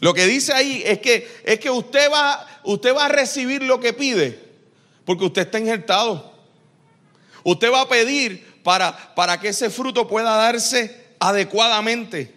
[0.00, 3.78] Lo que dice ahí es que, es que usted, va, usted va a recibir lo
[3.78, 4.40] que pide
[5.04, 6.34] porque usted está injertado.
[7.44, 12.34] Usted va a pedir para, para que ese fruto pueda darse adecuadamente.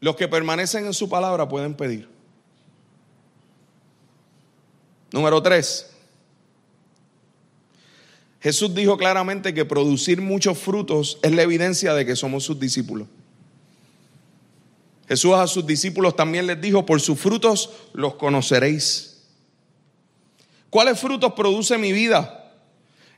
[0.00, 2.08] Los que permanecen en su palabra pueden pedir.
[5.12, 5.90] Número tres.
[8.40, 13.08] Jesús dijo claramente que producir muchos frutos es la evidencia de que somos sus discípulos.
[15.08, 19.15] Jesús a sus discípulos también les dijo, por sus frutos los conoceréis.
[20.76, 22.52] ¿Cuáles frutos produce mi vida?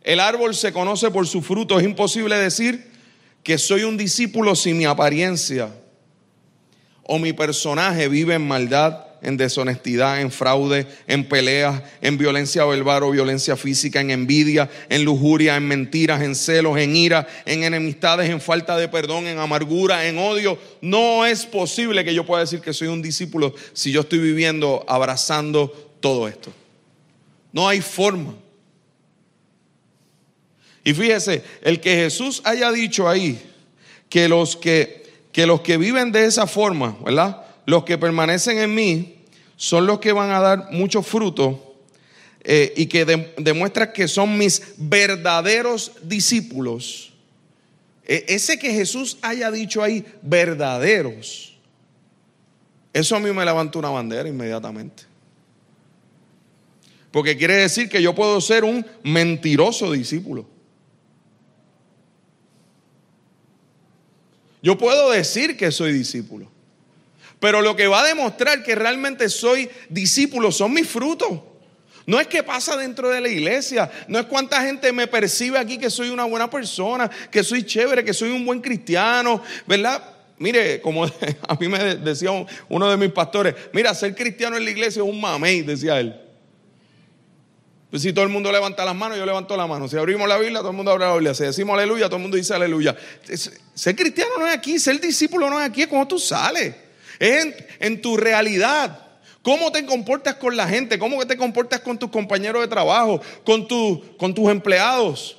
[0.05, 1.77] El árbol se conoce por su fruto.
[1.77, 2.89] Es imposible decir
[3.43, 5.75] que soy un discípulo sin mi apariencia
[7.03, 13.03] o mi personaje vive en maldad en deshonestidad, en fraude, en peleas, en violencia verbal
[13.03, 18.31] o violencia física, en envidia, en lujuria, en mentiras, en celos, en ira, en enemistades,
[18.31, 20.57] en falta de perdón, en amargura, en odio.
[20.81, 24.85] No es posible que yo pueda decir que soy un discípulo si yo estoy viviendo
[24.87, 26.53] abrazando todo esto.
[27.53, 28.35] No hay forma.
[30.85, 33.41] Y fíjese, el que Jesús haya dicho ahí
[34.09, 37.45] que los que, que los que viven de esa forma, ¿verdad?
[37.69, 39.17] los que permanecen en mí
[39.57, 41.77] son los que van a dar mucho fruto
[42.41, 43.05] eh, y que
[43.37, 47.13] demuestran que son mis verdaderos discípulos.
[48.07, 51.59] E, ese que Jesús haya dicho ahí, verdaderos,
[52.95, 55.08] eso a mí me levanta una bandera inmediatamente.
[57.11, 60.47] Porque quiere decir que yo puedo ser un mentiroso discípulo.
[64.63, 66.51] Yo puedo decir que soy discípulo.
[67.41, 71.41] Pero lo que va a demostrar que realmente soy discípulo son mis frutos.
[72.05, 75.77] No es que pasa dentro de la iglesia, no es cuánta gente me percibe aquí
[75.77, 80.03] que soy una buena persona, que soy chévere, que soy un buen cristiano, ¿verdad?
[80.39, 81.05] Mire, como
[81.49, 82.31] a mí me decía
[82.69, 86.28] uno de mis pastores, mira, ser cristiano en la iglesia es un mamey, decía él.
[87.91, 89.89] Pues si todo el mundo levanta las manos, yo levanto la mano.
[89.89, 91.35] Si abrimos la Biblia, todo el mundo abre la Biblia.
[91.35, 92.95] Si decimos aleluya, todo el mundo dice aleluya.
[93.75, 96.75] Ser cristiano no es aquí, ser discípulo no es aquí, es cuando tú sales.
[97.19, 97.47] Es
[97.81, 99.07] en, tu realidad.
[99.41, 100.99] ¿Cómo te comportas con la gente?
[100.99, 103.23] ¿Cómo te comportas con tus compañeros de trabajo?
[103.45, 103.67] ¿Con,
[104.19, 105.39] con tus empleados?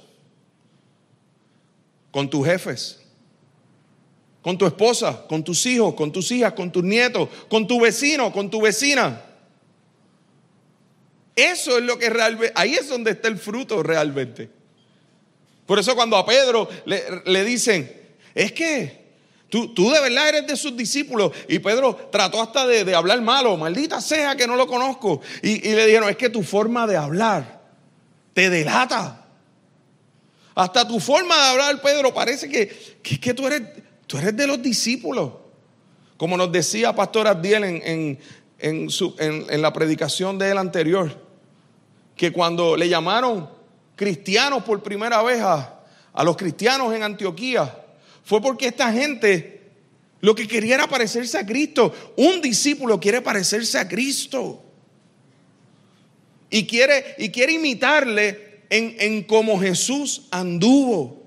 [2.09, 2.99] ¿Con tus jefes?
[4.41, 5.23] ¿Con tu esposa?
[5.27, 5.93] ¿Con tus hijos?
[5.93, 6.53] ¿Con tus hijas?
[6.53, 7.29] ¿Con tus nietos?
[7.47, 8.31] ¿Con tu vecino?
[8.31, 9.28] ¿Con tu vecina?
[11.39, 14.49] Eso es lo que realmente, ahí es donde está el fruto realmente.
[15.65, 17.91] Por eso cuando a Pedro le, le dicen,
[18.33, 18.99] es que
[19.49, 21.31] Tú, de verdad eres de sus discípulos.
[21.47, 23.57] Y Pedro trató hasta de, hablar malo.
[23.57, 25.21] Maldita sea que no lo conozco.
[25.41, 27.61] Y, le dijeron, es que tu forma de hablar
[28.33, 29.25] te delata.
[30.53, 33.63] Hasta tu forma de hablar, Pedro, parece que, que, tú, eres,
[34.05, 35.33] tú eres de los discípulos.
[36.15, 38.19] Como nos decía Pastor Abdiel en,
[38.59, 41.28] en, la predicación de él anterior.
[42.19, 43.49] Que cuando le llamaron
[43.95, 45.79] cristianos por primera vez a,
[46.11, 47.73] a los cristianos en Antioquía
[48.25, 49.71] fue porque esta gente
[50.19, 51.93] lo que quería era parecerse a Cristo.
[52.17, 54.61] Un discípulo quiere parecerse a Cristo.
[56.49, 61.23] Y quiere, y quiere imitarle en, en cómo Jesús anduvo.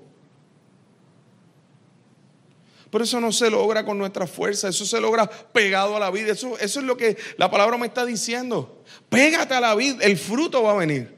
[2.91, 6.33] Pero eso no se logra con nuestra fuerza, eso se logra pegado a la vida.
[6.33, 8.82] Eso, eso es lo que la palabra me está diciendo.
[9.13, 11.15] Pégate a la vida, el fruto va a venir.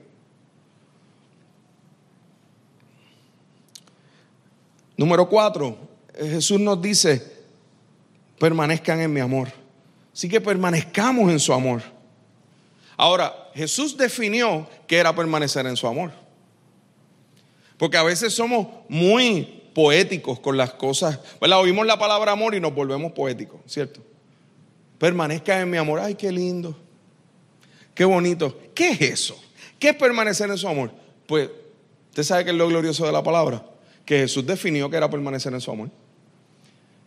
[4.97, 5.77] Número cuatro,
[6.17, 7.21] Jesús nos dice,
[8.37, 9.49] permanezcan en mi amor.
[10.13, 11.81] Así que permanezcamos en su amor.
[12.97, 16.11] Ahora, Jesús definió que era permanecer en su amor.
[17.77, 21.19] Porque a veces somos muy poéticos con las cosas.
[21.39, 21.59] ¿verdad?
[21.59, 24.01] Oímos la palabra amor y nos volvemos poéticos, ¿cierto?
[24.97, 25.99] Permanezcan en mi amor.
[25.99, 26.84] Ay, qué lindo.
[27.95, 28.55] Qué bonito.
[28.75, 29.41] ¿Qué es eso?
[29.79, 30.91] ¿Qué es permanecer en su amor?
[31.25, 31.49] Pues,
[32.09, 33.65] ¿usted sabe qué es lo glorioso de la palabra?
[34.05, 35.89] que Jesús definió que era permanecer en su amor.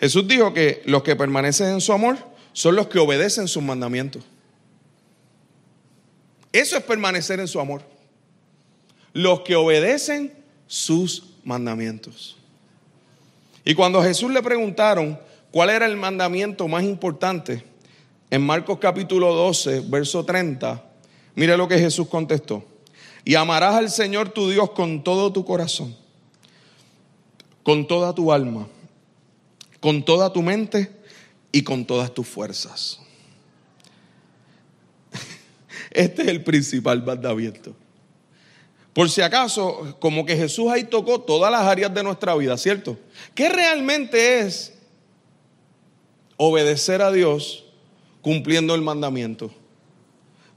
[0.01, 2.19] Jesús dijo que los que permanecen en su amor
[2.53, 4.25] son los que obedecen sus mandamientos.
[6.53, 7.83] Eso es permanecer en su amor.
[9.13, 10.33] Los que obedecen
[10.67, 12.37] sus mandamientos.
[13.65, 15.19] Y cuando Jesús le preguntaron
[15.51, 17.63] cuál era el mandamiento más importante,
[18.31, 20.85] en Marcos capítulo 12, verso 30,
[21.35, 22.65] mire lo que Jesús contestó.
[23.25, 25.97] Y amarás al Señor tu Dios con todo tu corazón,
[27.63, 28.69] con toda tu alma,
[29.81, 30.91] con toda tu mente
[31.53, 33.01] y con todas tus fuerzas.
[35.91, 37.75] Este es el principal mandamiento.
[38.93, 42.99] Por si acaso, como que Jesús ahí tocó todas las áreas de nuestra vida, ¿cierto?
[43.35, 44.75] ¿Qué realmente es
[46.37, 47.68] obedecer a Dios
[48.29, 49.51] cumpliendo el mandamiento?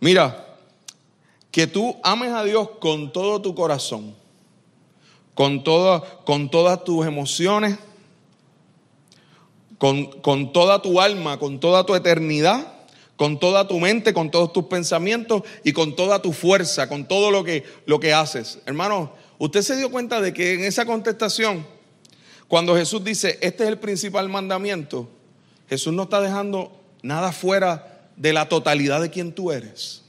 [0.01, 0.57] Mira,
[1.51, 4.13] que tú ames a Dios con todo tu corazón,
[5.33, 5.63] con,
[6.25, 7.77] con todas tus emociones,
[9.77, 12.73] con, con toda tu alma, con toda tu eternidad
[13.15, 17.29] con toda tu mente, con todos tus pensamientos y con toda tu fuerza, con todo
[17.29, 18.57] lo que, lo que haces.
[18.65, 21.65] Hermano, usted se dio cuenta de que en esa contestación,
[22.47, 25.07] cuando Jesús dice, este es el principal mandamiento,
[25.69, 30.03] Jesús no está dejando nada fuera de la totalidad de quien tú eres.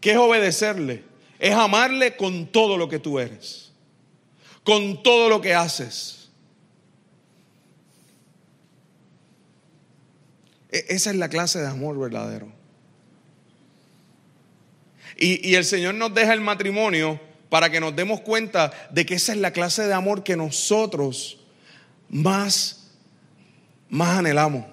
[0.00, 1.04] ¿Qué es obedecerle?
[1.38, 3.72] Es amarle con todo lo que tú eres,
[4.62, 6.16] con todo lo que haces
[10.76, 12.52] E, esa es la clase de amor verdadero.
[15.18, 17.18] Y, el Señor nos deja el matrimonio
[17.48, 21.38] para que nos demos cuenta de que esa es la clase de amor que nosotros
[22.10, 22.85] más,
[23.88, 24.64] más anhelamos.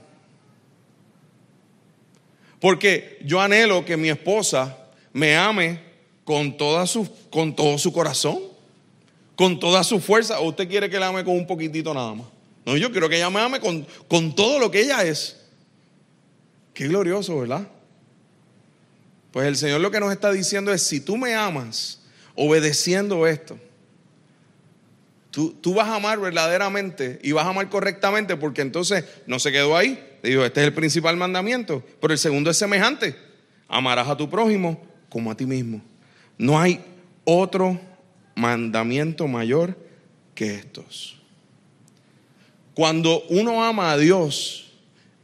[2.60, 4.78] Porque yo anhelo que mi esposa
[5.12, 5.80] me ame
[6.24, 6.52] con,
[7.30, 8.40] con todo su corazón,
[9.36, 10.40] con toda su fuerza.
[10.40, 12.28] ¿O usted quiere que la ame con un poquitito nada más?
[12.66, 15.42] No, yo quiero que ella me ame con, con todo lo que ella es.
[16.74, 17.68] Qué glorioso, ¿verdad?
[19.32, 22.00] Pues el Señor lo que nos está diciendo es, si tú me amas
[22.36, 23.58] obedeciendo esto,
[25.34, 29.52] tú, tú, vas a amar verdaderamente y vas a amar correctamente porque entonces no se
[29.52, 30.02] quedó ahí.
[30.22, 33.16] Le digo, este es el principal mandamiento, pero el segundo es semejante.
[33.68, 34.80] Amarás a tu prójimo
[35.10, 35.82] como a ti mismo.
[36.38, 36.80] No hay
[37.26, 37.80] otro
[38.36, 39.76] mandamiento mayor
[40.36, 41.20] que estos.
[42.76, 44.72] Cuando uno ama a Dios,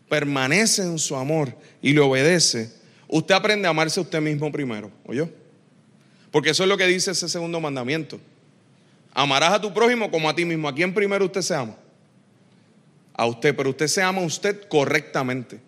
[0.10, 2.74] permanece en su amor y le obedece,
[3.08, 5.30] usted aprende a amarse a usted mismo primero, ¿oyó?
[6.32, 8.20] Porque eso es lo que dice ese segundo mandamiento.
[9.20, 10.70] Amarás a tu prójimo como a ti mismo.
[10.70, 11.76] ¿A quién primero usted se ama?
[13.14, 15.60] A usted, pero usted se ama a usted correctamente.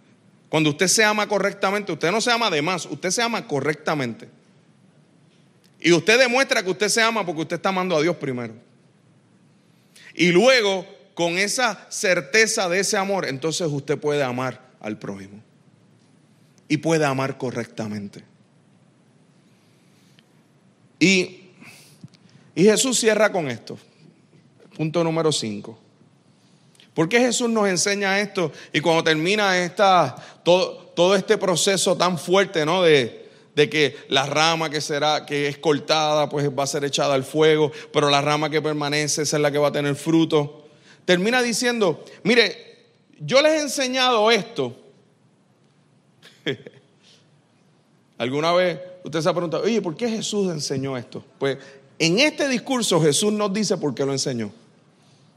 [0.47, 4.29] Cuando usted se ama correctamente, usted no se ama de más, usted se ama correctamente.
[5.81, 8.53] Y usted demuestra que usted se ama porque usted está amando a Dios primero.
[10.15, 15.43] Y luego con esa certeza de ese amor, entonces usted puede amar al prójimo.
[16.69, 18.23] Y puede amar correctamente.
[21.01, 21.40] Y,
[22.55, 23.77] y Jesús cierra con esto.
[24.75, 25.77] Punto número 5.
[26.93, 28.51] ¿Por qué Jesús nos enseña esto?
[28.73, 32.81] Y cuando termina esta, todo, todo este proceso tan fuerte, ¿no?
[32.83, 37.13] De, de que la rama que será, que es cortada, pues va a ser echada
[37.13, 40.61] al fuego, pero la rama que permanece, esa es la que va a tener fruto
[41.05, 42.77] termina diciendo, mire,
[43.19, 44.75] yo les he enseñado esto.
[48.17, 51.23] ¿Alguna vez usted se ha preguntado, oye, ¿por qué Jesús enseñó esto?
[51.39, 51.57] Pues
[52.01, 54.51] en este discurso Jesús nos dice por qué lo enseñó.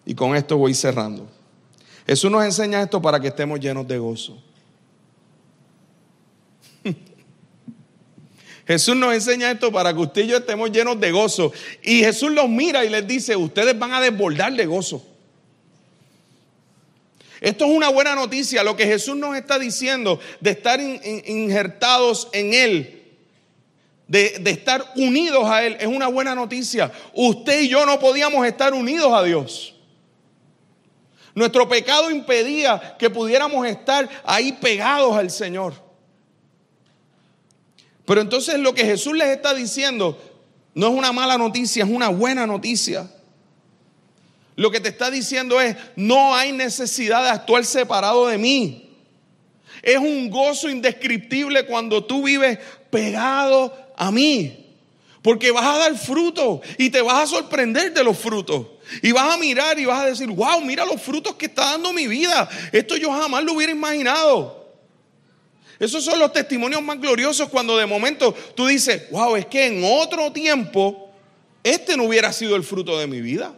[0.06, 1.28] Y con esto voy cerrando.
[2.06, 4.42] Jesús nos enseña esto para que estemos llenos de gozo.
[8.66, 11.52] Jesús nos enseña esto para que usted y yo estemos llenos de gozo.
[11.82, 15.04] Y Jesús los mira y les dice, ustedes van a desbordar de gozo.
[17.42, 22.54] Esto es una buena noticia, lo que Jesús nos está diciendo de estar injertados en
[22.54, 22.93] Él,
[24.06, 26.92] de, estar unidos a Él, es una buena noticia.
[27.14, 29.74] Usted y yo no podíamos estar unidos a Dios.
[31.34, 35.74] Nuestro pecado impedía que pudiéramos estar ahí pegados al Señor.
[38.04, 40.18] Pero entonces lo que Jesús les está diciendo
[40.74, 43.10] no es una mala noticia, es una buena noticia.
[44.56, 48.90] Lo que te está diciendo es, no hay necesidad de actuar separado de mí.
[49.82, 52.58] Es un gozo indescriptible cuando tú vives
[52.90, 54.60] pegado a mí.
[55.22, 58.66] Porque vas a dar fruto y te vas a sorprender de los frutos.
[59.02, 61.92] Y vas a mirar y vas a decir, wow, mira los frutos que está dando
[61.92, 62.48] mi vida.
[62.72, 64.64] Esto yo jamás lo hubiera imaginado.
[65.78, 69.82] Esos son los testimonios más gloriosos cuando de momento tú dices, wow, es que en
[69.82, 71.10] otro tiempo
[71.62, 73.54] este no hubiera sido el fruto de mi vida.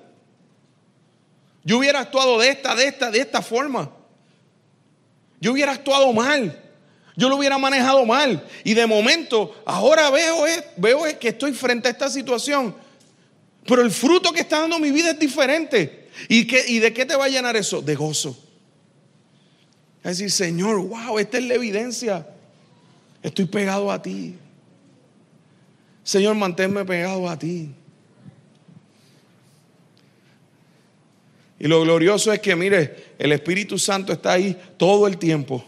[1.64, 3.90] Yo hubiera actuado de esta, de esta, de esta forma.
[5.40, 6.62] Yo hubiera actuado mal.
[7.16, 8.46] Yo lo hubiera manejado mal.
[8.62, 10.44] Y de momento, ahora veo,
[10.76, 12.74] veo que estoy frente a esta situación.
[13.66, 16.08] Pero el fruto que está dando mi vida es diferente.
[16.28, 17.82] ¿Y, qué, ¿Y de qué te va a llenar eso?
[17.82, 18.38] De gozo.
[20.04, 22.26] Es decir, Señor, wow, esta es la evidencia.
[23.22, 24.36] Estoy pegado a ti.
[26.04, 27.70] Señor, manténme pegado a ti.
[31.58, 35.64] Y lo glorioso es que, mire, el Espíritu Santo está ahí todo el tiempo,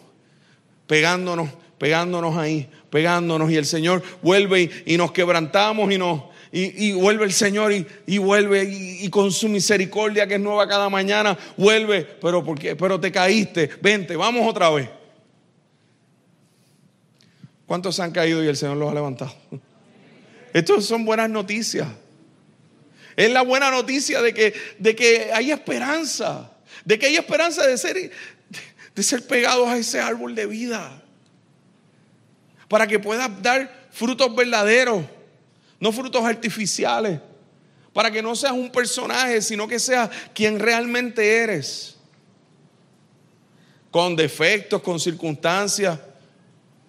[0.89, 3.53] pegándonos, pegándonos ahí, pegándonos.
[3.53, 6.23] Y el Señor vuelve y, nos quebrantamos y nos...
[6.51, 11.39] Y, vuelve el Señor y, vuelve y, con su misericordia que es nueva cada mañana,
[11.59, 14.89] vuelve, pero, porque, pero te caíste, vente, vamos otra vez.
[17.67, 19.35] ¿Cuántos han caído y el Señor los ha levantado?
[20.55, 21.87] Estas son buenas noticias.
[23.15, 26.51] Es la buena noticia de que, de que hay esperanza,
[26.87, 28.11] de que hay esperanza de ser,
[28.99, 31.01] de ser pegados a ese árbol de vida,
[32.67, 35.05] para que puedas dar frutos verdaderos,
[35.79, 37.21] no frutos artificiales,
[37.93, 41.97] para que no seas un personaje, sino que seas quien realmente eres,
[43.93, 45.97] con defectos, con circunstancias.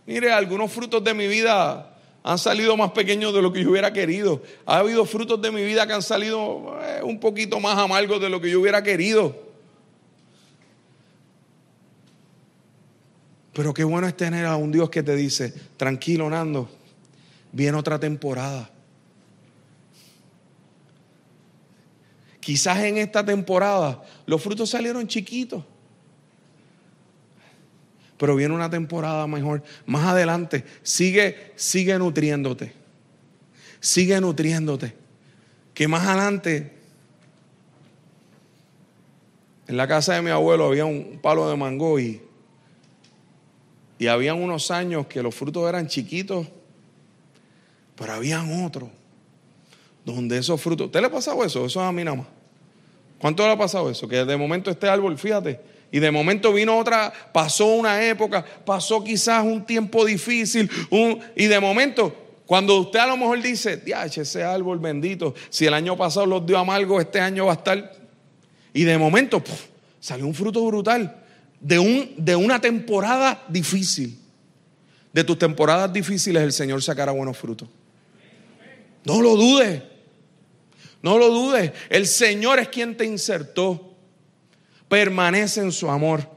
[0.08, 3.94] Mire, algunos frutos de mi vida han salido más pequeños de lo que yo hubiera
[3.94, 4.42] querido.
[4.66, 8.32] Ha habido frutos de mi vida que han salido eh, un poquito más amargos de
[8.32, 9.49] lo que yo hubiera querido.
[13.60, 16.70] Pero qué bueno es tener a un Dios que te dice, tranquilo Nando,
[17.52, 18.70] viene otra temporada.
[22.40, 25.66] Quizás en esta temporada los frutos salieron chiquitos
[28.18, 29.62] pero viene una temporada mejor.
[29.86, 32.72] Más adelante, sigue, sigue nutriéndote.
[33.82, 34.96] Sigue nutriéndote.
[35.74, 36.72] Que más adelante,
[39.68, 42.22] en la casa de mi abuelo había un palo de mango y,
[44.00, 46.48] y habían unos años que los frutos eran chiquitos,
[47.96, 48.90] pero habían otros
[50.06, 50.88] donde esos frutos.
[50.88, 51.66] ¿Usted le ha pasado eso?
[51.66, 52.28] Eso es a mí nada más.
[53.20, 54.08] ¿Cuánto le ha pasado eso?
[54.08, 55.60] Que de momento este árbol, fíjate,
[55.92, 60.72] y de momento vino otra, pasó una época, pasó quizás un tiempo difícil,
[61.36, 63.84] y de momento, cuando usted a lo mejor dice,
[64.16, 67.92] ese árbol bendito, si el año pasado los dio amargo, este año va a estar.
[68.74, 69.44] Y de momento,
[70.00, 71.26] salió un fruto brutal
[71.62, 74.18] de, un, de una temporada difícil.
[75.12, 77.68] De tus temporadas difíciles el Señor sacará buenos frutos.
[79.06, 79.82] No lo dudes.
[81.02, 81.72] No lo dudes.
[81.90, 83.90] El Señor es quien te insertó
[84.90, 86.28] permanece en su amor.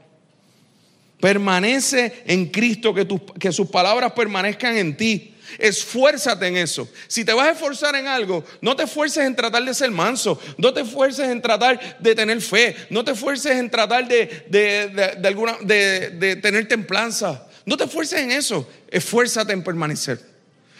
[1.19, 3.07] Permanece en Cristo, que,
[3.39, 5.32] que sus palabras permanezcan en ti.
[5.57, 6.87] Esfuérzate en eso.
[7.07, 10.39] Si te vas a esforzar en algo, no te esfuerces en tratar de ser manso,
[10.57, 16.15] no te esfuerces en tratar de tener fe, no te esfuerces en tratar de, de,
[16.17, 17.47] de, tener templanza.
[17.65, 18.69] No te esfuerces en eso.
[18.89, 20.19] Esfuérzate en permanecer.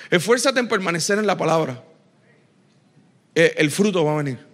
[0.09, 1.81] Esfuérzate en permanecer en la palabra.
[3.35, 4.53] Eh, el fruto va a venir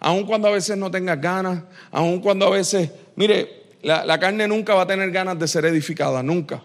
[0.00, 4.74] aun cuando a veces no tengas ganas, aun cuando a veces, mire, la, carne nunca
[4.74, 6.62] va a tener ganas de ser edificada, nunca.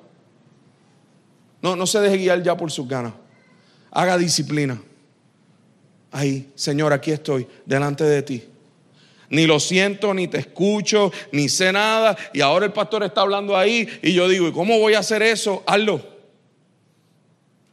[1.66, 3.11] No, no se deje guiar ya por sus ganas.
[3.89, 4.80] Haga disciplina.
[6.11, 8.43] Ahí, Señor, aquí estoy, delante de ti.
[9.32, 12.16] Ni lo siento, ni te escucho, ni sé nada.
[12.34, 15.24] Y ahora el pastor está hablando ahí y yo digo, ¿y cómo voy a hacer
[15.24, 15.63] eso?
[15.66, 16.05] Hazlo.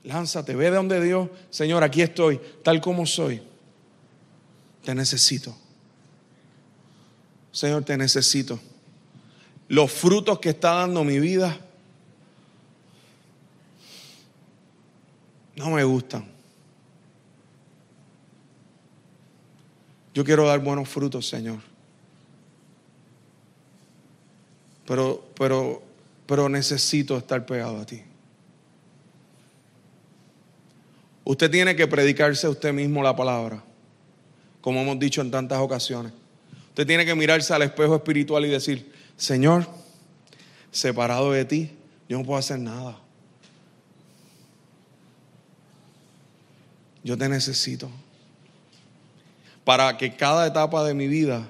[0.05, 3.43] Lánzate, ve de donde Dios, Señor, aquí estoy, tal como soy.
[4.83, 5.55] Te necesito.
[7.51, 8.59] Señor, te necesito.
[9.69, 11.59] Los frutos que está dando mi vida
[15.57, 16.25] no me gustan.
[20.15, 21.61] Yo quiero dar buenos frutos, Señor.
[24.87, 25.83] Pero, pero,
[26.27, 28.03] pero necesito estar pegado a ti.
[31.25, 33.63] Usted tiene que predicarse a usted mismo la palabra
[34.63, 36.13] como hemos dicho en tantas ocasiones.
[36.69, 39.67] Usted tiene que mirarse al espejo espiritual y decir, Señor,
[40.71, 41.71] separado de ti,
[42.09, 42.99] yo no puedo hacer nada.
[47.05, 47.91] Yo te necesito.
[49.65, 51.49] Para que cada etapa de mi vida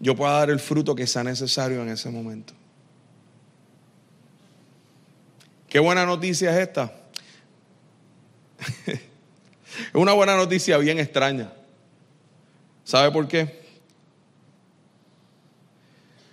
[0.00, 2.52] yo pueda dar el fruto que sea necesario en ese momento.
[5.68, 6.92] Qué buena noticia es esta.
[9.76, 11.52] Es una buena noticia bien extraña.
[12.84, 13.64] ¿Sabe por qué?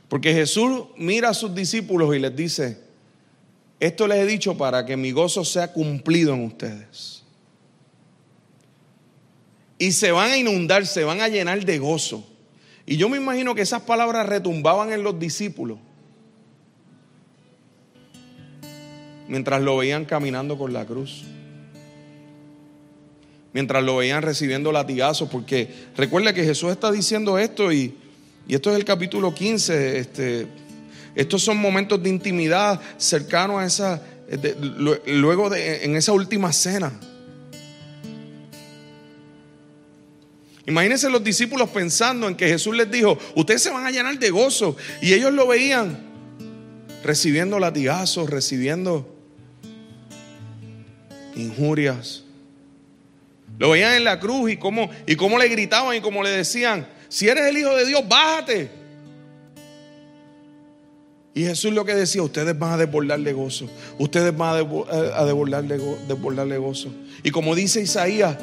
[0.08, 2.78] Porque Jesús mira a sus discípulos y les dice,
[3.80, 7.21] esto les he dicho para que mi gozo sea cumplido en ustedes.
[9.82, 12.24] Y se van a inundar, se van a llenar de gozo.
[12.86, 15.80] Y yo me imagino que esas palabras retumbaban en los discípulos
[19.28, 21.24] mientras lo veían caminando con la cruz.
[23.54, 25.68] Mientras lo veían recibiendo latigazos, porque
[25.98, 27.96] recuerda que Jesús está diciendo esto y,
[28.48, 30.48] y esto es el capítulo 15, este,
[31.16, 34.02] estos son momentos de intimidad cercanos a esa,
[35.08, 36.92] luego de, en esa última cena.
[40.66, 44.30] Imagínense los discípulos pensando en que Jesús les dijo, ustedes se van a llenar de
[44.30, 44.76] gozo.
[45.02, 45.98] Y ellos lo veían
[47.04, 49.08] recibiendo latigazos, recibiendo
[51.36, 52.24] injurias.
[53.58, 56.88] Lo veían en la cruz y cómo, y cómo le gritaban y cómo le decían,
[57.10, 58.70] si eres el Hijo de Dios, bájate.
[61.34, 66.58] Y Jesús lo que decía, ustedes van a desbordarle gozo, ustedes van a eh, desbordarle
[66.58, 66.90] gozo.
[67.24, 68.38] Y como dice Isaías,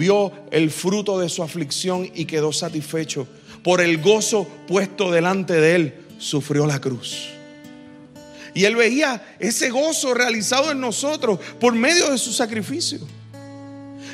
[0.00, 3.28] vio el fruto de su aflicción y quedó satisfecho.
[3.62, 7.28] Por el gozo puesto delante de él, sufrió la cruz.
[8.54, 12.98] Y él veía ese gozo realizado en nosotros por medio de su sacrificio.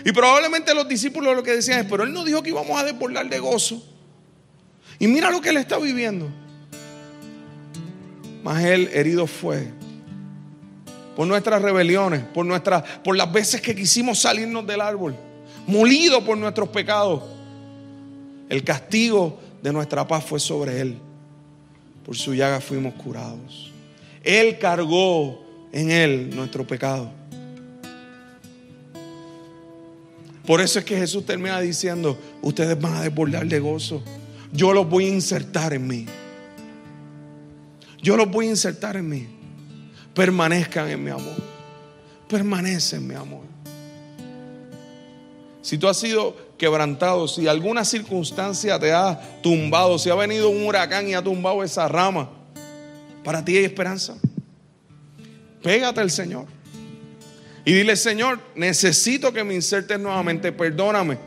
[0.05, 2.85] Y probablemente los discípulos lo que decían es, pero él no dijo que íbamos a
[2.85, 3.83] desbordar de gozo.
[4.99, 6.29] Y mira lo que él está viviendo.
[8.43, 9.69] Mas él herido fue
[11.15, 12.47] por nuestras rebeliones, por,
[13.03, 15.17] por las veces que quisimos salirnos del árbol
[15.67, 17.23] molido por nuestros pecados.
[18.49, 20.99] El castigo de nuestra paz fue sobre Él.
[22.05, 23.73] Por su llaga fuimos curados.
[24.23, 27.11] Él cargó en Él nuestro pecado.
[30.47, 34.01] Por eso es que Jesús termina diciendo, ustedes van a desbordar de gozo.
[34.53, 36.07] Yo los voy a insertar en mí.
[38.01, 39.27] Yo los voy a insertar en mí.
[40.15, 41.35] Permanezcan en mi amor.
[42.29, 43.46] Permanece en mi amor
[45.67, 50.65] si tú has sido quebrantado, si alguna circunstancia te ha tumbado, si ha venido un
[50.65, 52.31] huracán y ha tumbado esa rama,
[53.25, 54.15] para ti hay esperanza.
[55.65, 56.47] Pégate al Señor.
[57.65, 61.19] Y dile, Señor, necesito que me insertes nuevamente, perdóname.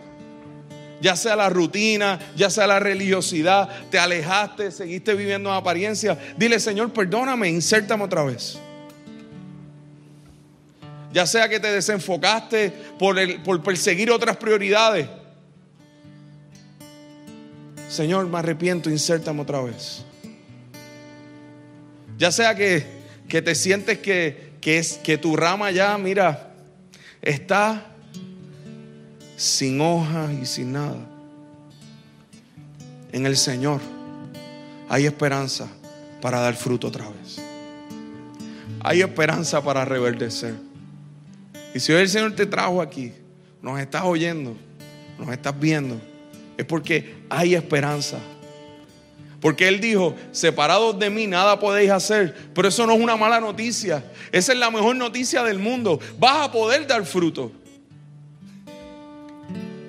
[1.02, 6.18] Ya sea la rutina, ya sea la religiosidad, te alejaste, seguiste viviendo en apariencia.
[6.38, 8.58] Dile, Señor, perdóname, insértame otra vez.
[11.12, 15.08] Ya sea que te desenfocaste por, por perseguir otras prioridades.
[17.90, 20.06] Señor, me arrepiento, insértame otra vez.
[22.18, 22.86] Ya sea que,
[23.28, 26.54] que te sientes que, que, es, que tu rama ya, mira,
[27.22, 27.86] está
[29.36, 30.98] sin hojas y sin nada.
[33.12, 33.82] En el Señor
[34.88, 35.68] hay esperanza
[36.22, 37.40] para dar fruto otra vez.
[38.82, 40.69] Hay esperanza para reverdecer.
[41.74, 43.14] Y si hoy el Señor te trajo aquí,
[43.62, 44.56] nos estás oyendo,
[45.18, 46.00] nos estás viendo,
[46.58, 48.20] es porque hay esperanza.
[49.40, 52.36] Porque Él dijo, separados de mí nada podéis hacer.
[52.54, 54.04] Pero eso no es una mala noticia.
[54.32, 56.00] Esa es la mejor noticia del mundo.
[56.20, 57.52] Vas a poder dar fruto.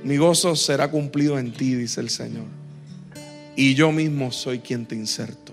[0.04, 2.44] Mi gozo será cumplido en ti, dice el Señor.
[3.56, 5.52] Y yo mismo soy quien te inserto.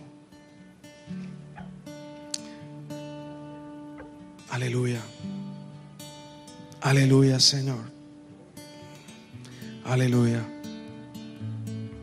[4.50, 5.02] Aleluya.
[6.82, 7.80] Aleluya, Señor.
[9.84, 10.44] Aleluya.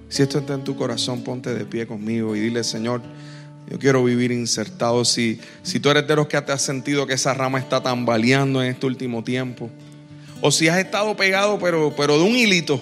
[0.08, 3.02] Si esto está en tu corazón, ponte de pie conmigo y dile, Señor,
[3.68, 5.04] yo quiero vivir insertado.
[5.04, 8.62] Si, si tú eres de los que te has sentido que esa rama está tambaleando
[8.62, 9.70] en este último tiempo,
[10.40, 12.80] o si has estado pegado, pero, pero de un hilito.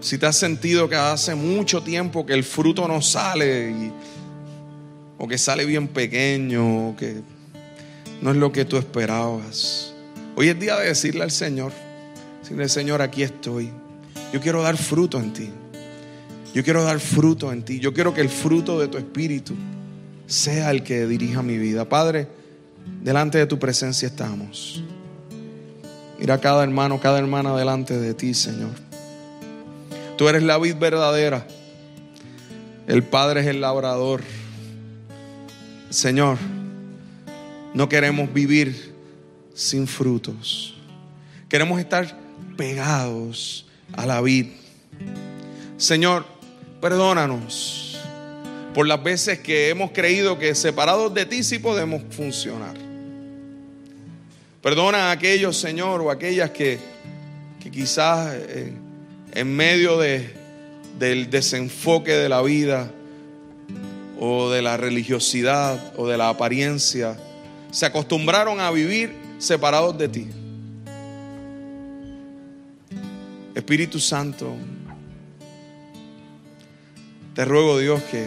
[0.00, 3.92] Si te has sentido que hace mucho tiempo que el fruto no sale,
[5.18, 7.22] o que sale bien pequeño, o que
[8.20, 9.92] no es lo que tú esperabas.
[10.36, 11.72] Hoy es día de decirle al Señor,
[12.66, 13.70] Señor, aquí estoy.
[14.32, 15.50] Yo quiero dar fruto en ti.
[16.54, 17.78] Yo quiero dar fruto en ti.
[17.78, 19.54] Yo quiero que el fruto de tu espíritu
[20.26, 21.88] sea el que dirija mi vida.
[21.88, 22.28] Padre,
[23.02, 24.82] delante de tu presencia estamos.
[26.18, 28.70] Mira cada hermano, cada hermana delante de ti, Señor.
[30.16, 31.46] Tú eres la vid verdadera.
[32.86, 34.22] El Padre es el labrador.
[35.90, 36.38] Señor,
[37.78, 38.92] no queremos vivir
[39.54, 40.74] sin frutos.
[41.48, 42.18] Queremos estar
[42.56, 44.46] pegados a la vid.
[45.76, 46.26] Señor,
[46.80, 47.96] perdónanos
[48.74, 52.74] por las veces que hemos creído que separados de ti sí podemos funcionar.
[54.60, 56.80] Perdona a aquellos, Señor, o aquellas que,
[57.62, 58.72] que quizás eh,
[59.34, 60.28] en medio de,
[60.98, 62.90] del desenfoque de la vida
[64.18, 67.16] o de la religiosidad o de la apariencia,
[67.70, 70.28] se acostumbraron a vivir separados de ti.
[73.54, 74.54] Espíritu Santo,
[77.34, 78.24] te ruego Dios que,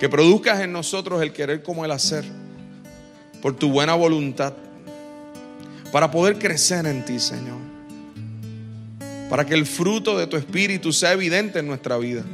[0.00, 2.24] que produzcas en nosotros el querer como el hacer,
[3.40, 4.54] por tu buena voluntad,
[5.92, 7.58] para poder crecer en ti, Señor.
[9.30, 12.24] Para que el fruto de tu Espíritu sea evidente en nuestra vida.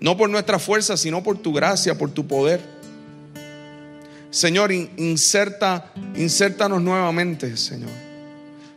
[0.00, 2.77] No por nuestra fuerza, sino por tu gracia, por tu poder.
[4.30, 7.90] Señor, inserta, insértanos nuevamente, Señor.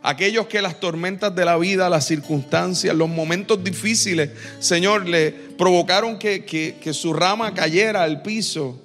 [0.02, 6.18] Aquellos que las tormentas de la vida, las circunstancias, los momentos difíciles, Señor, le provocaron
[6.18, 8.80] que, que su rama cayera al piso.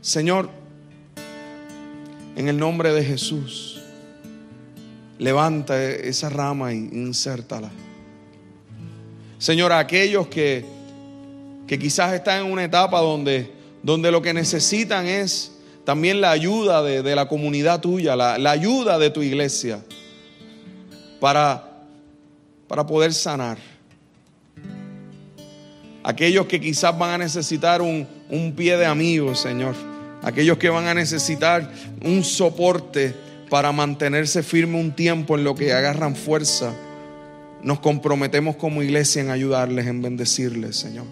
[0.00, 0.50] Señor,
[2.34, 3.80] en el nombre de Jesús,
[5.18, 7.70] levanta esa rama y insértala.
[9.38, 10.64] Señor, aquellos que,
[11.66, 13.50] que quizás están en una etapa donde,
[13.82, 15.55] donde lo que necesitan es
[15.86, 19.78] también la ayuda de, la comunidad tuya, la, ayuda de tu iglesia
[21.20, 21.62] para,
[22.66, 23.56] para poder sanar.
[26.02, 29.76] Aquellos que quizás van a necesitar un, un pie de amigo, Señor.
[30.22, 31.70] Aquellos que van a necesitar
[32.04, 33.14] un soporte
[33.48, 36.74] para mantenerse firme un tiempo en lo que agarran fuerza.
[37.62, 41.06] Nos comprometemos como iglesia en ayudarles, en bendecirles, Señor.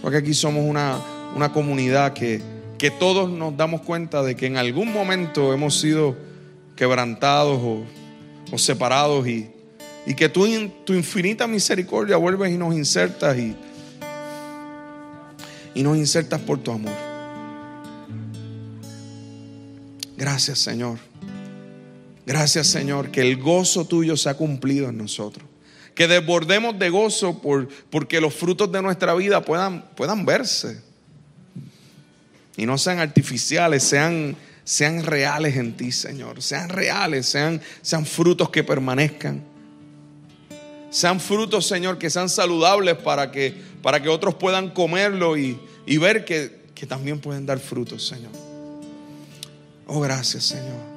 [0.00, 0.98] Porque aquí somos una,
[1.36, 2.40] una comunidad que,
[2.78, 6.16] que todos nos damos cuenta de que en algún momento hemos sido
[6.74, 7.60] quebrantados
[8.50, 9.50] o, separados y,
[10.06, 13.54] y, que tú en tu infinita misericordia vuelves y nos insertas y,
[15.74, 16.94] y nos insertas por tu amor.
[20.16, 20.96] Gracias Señor.
[22.24, 25.46] Gracias Señor, que el gozo tuyo se ha cumplido en nosotros.
[25.94, 30.85] Que desbordemos de gozo por, porque los frutos de nuestra vida puedan, puedan verse
[32.56, 36.42] y no sean artificiales, sean, sean reales en ti, Señor.
[36.42, 39.42] Sean reales, sean, sean frutos que permanezcan.
[40.90, 45.98] Sean frutos, Señor, que sean saludables para que, para que otros puedan comerlo y, y
[45.98, 48.32] ver que, que también pueden dar frutos, Señor.
[49.86, 50.96] Oh, gracias, Señor.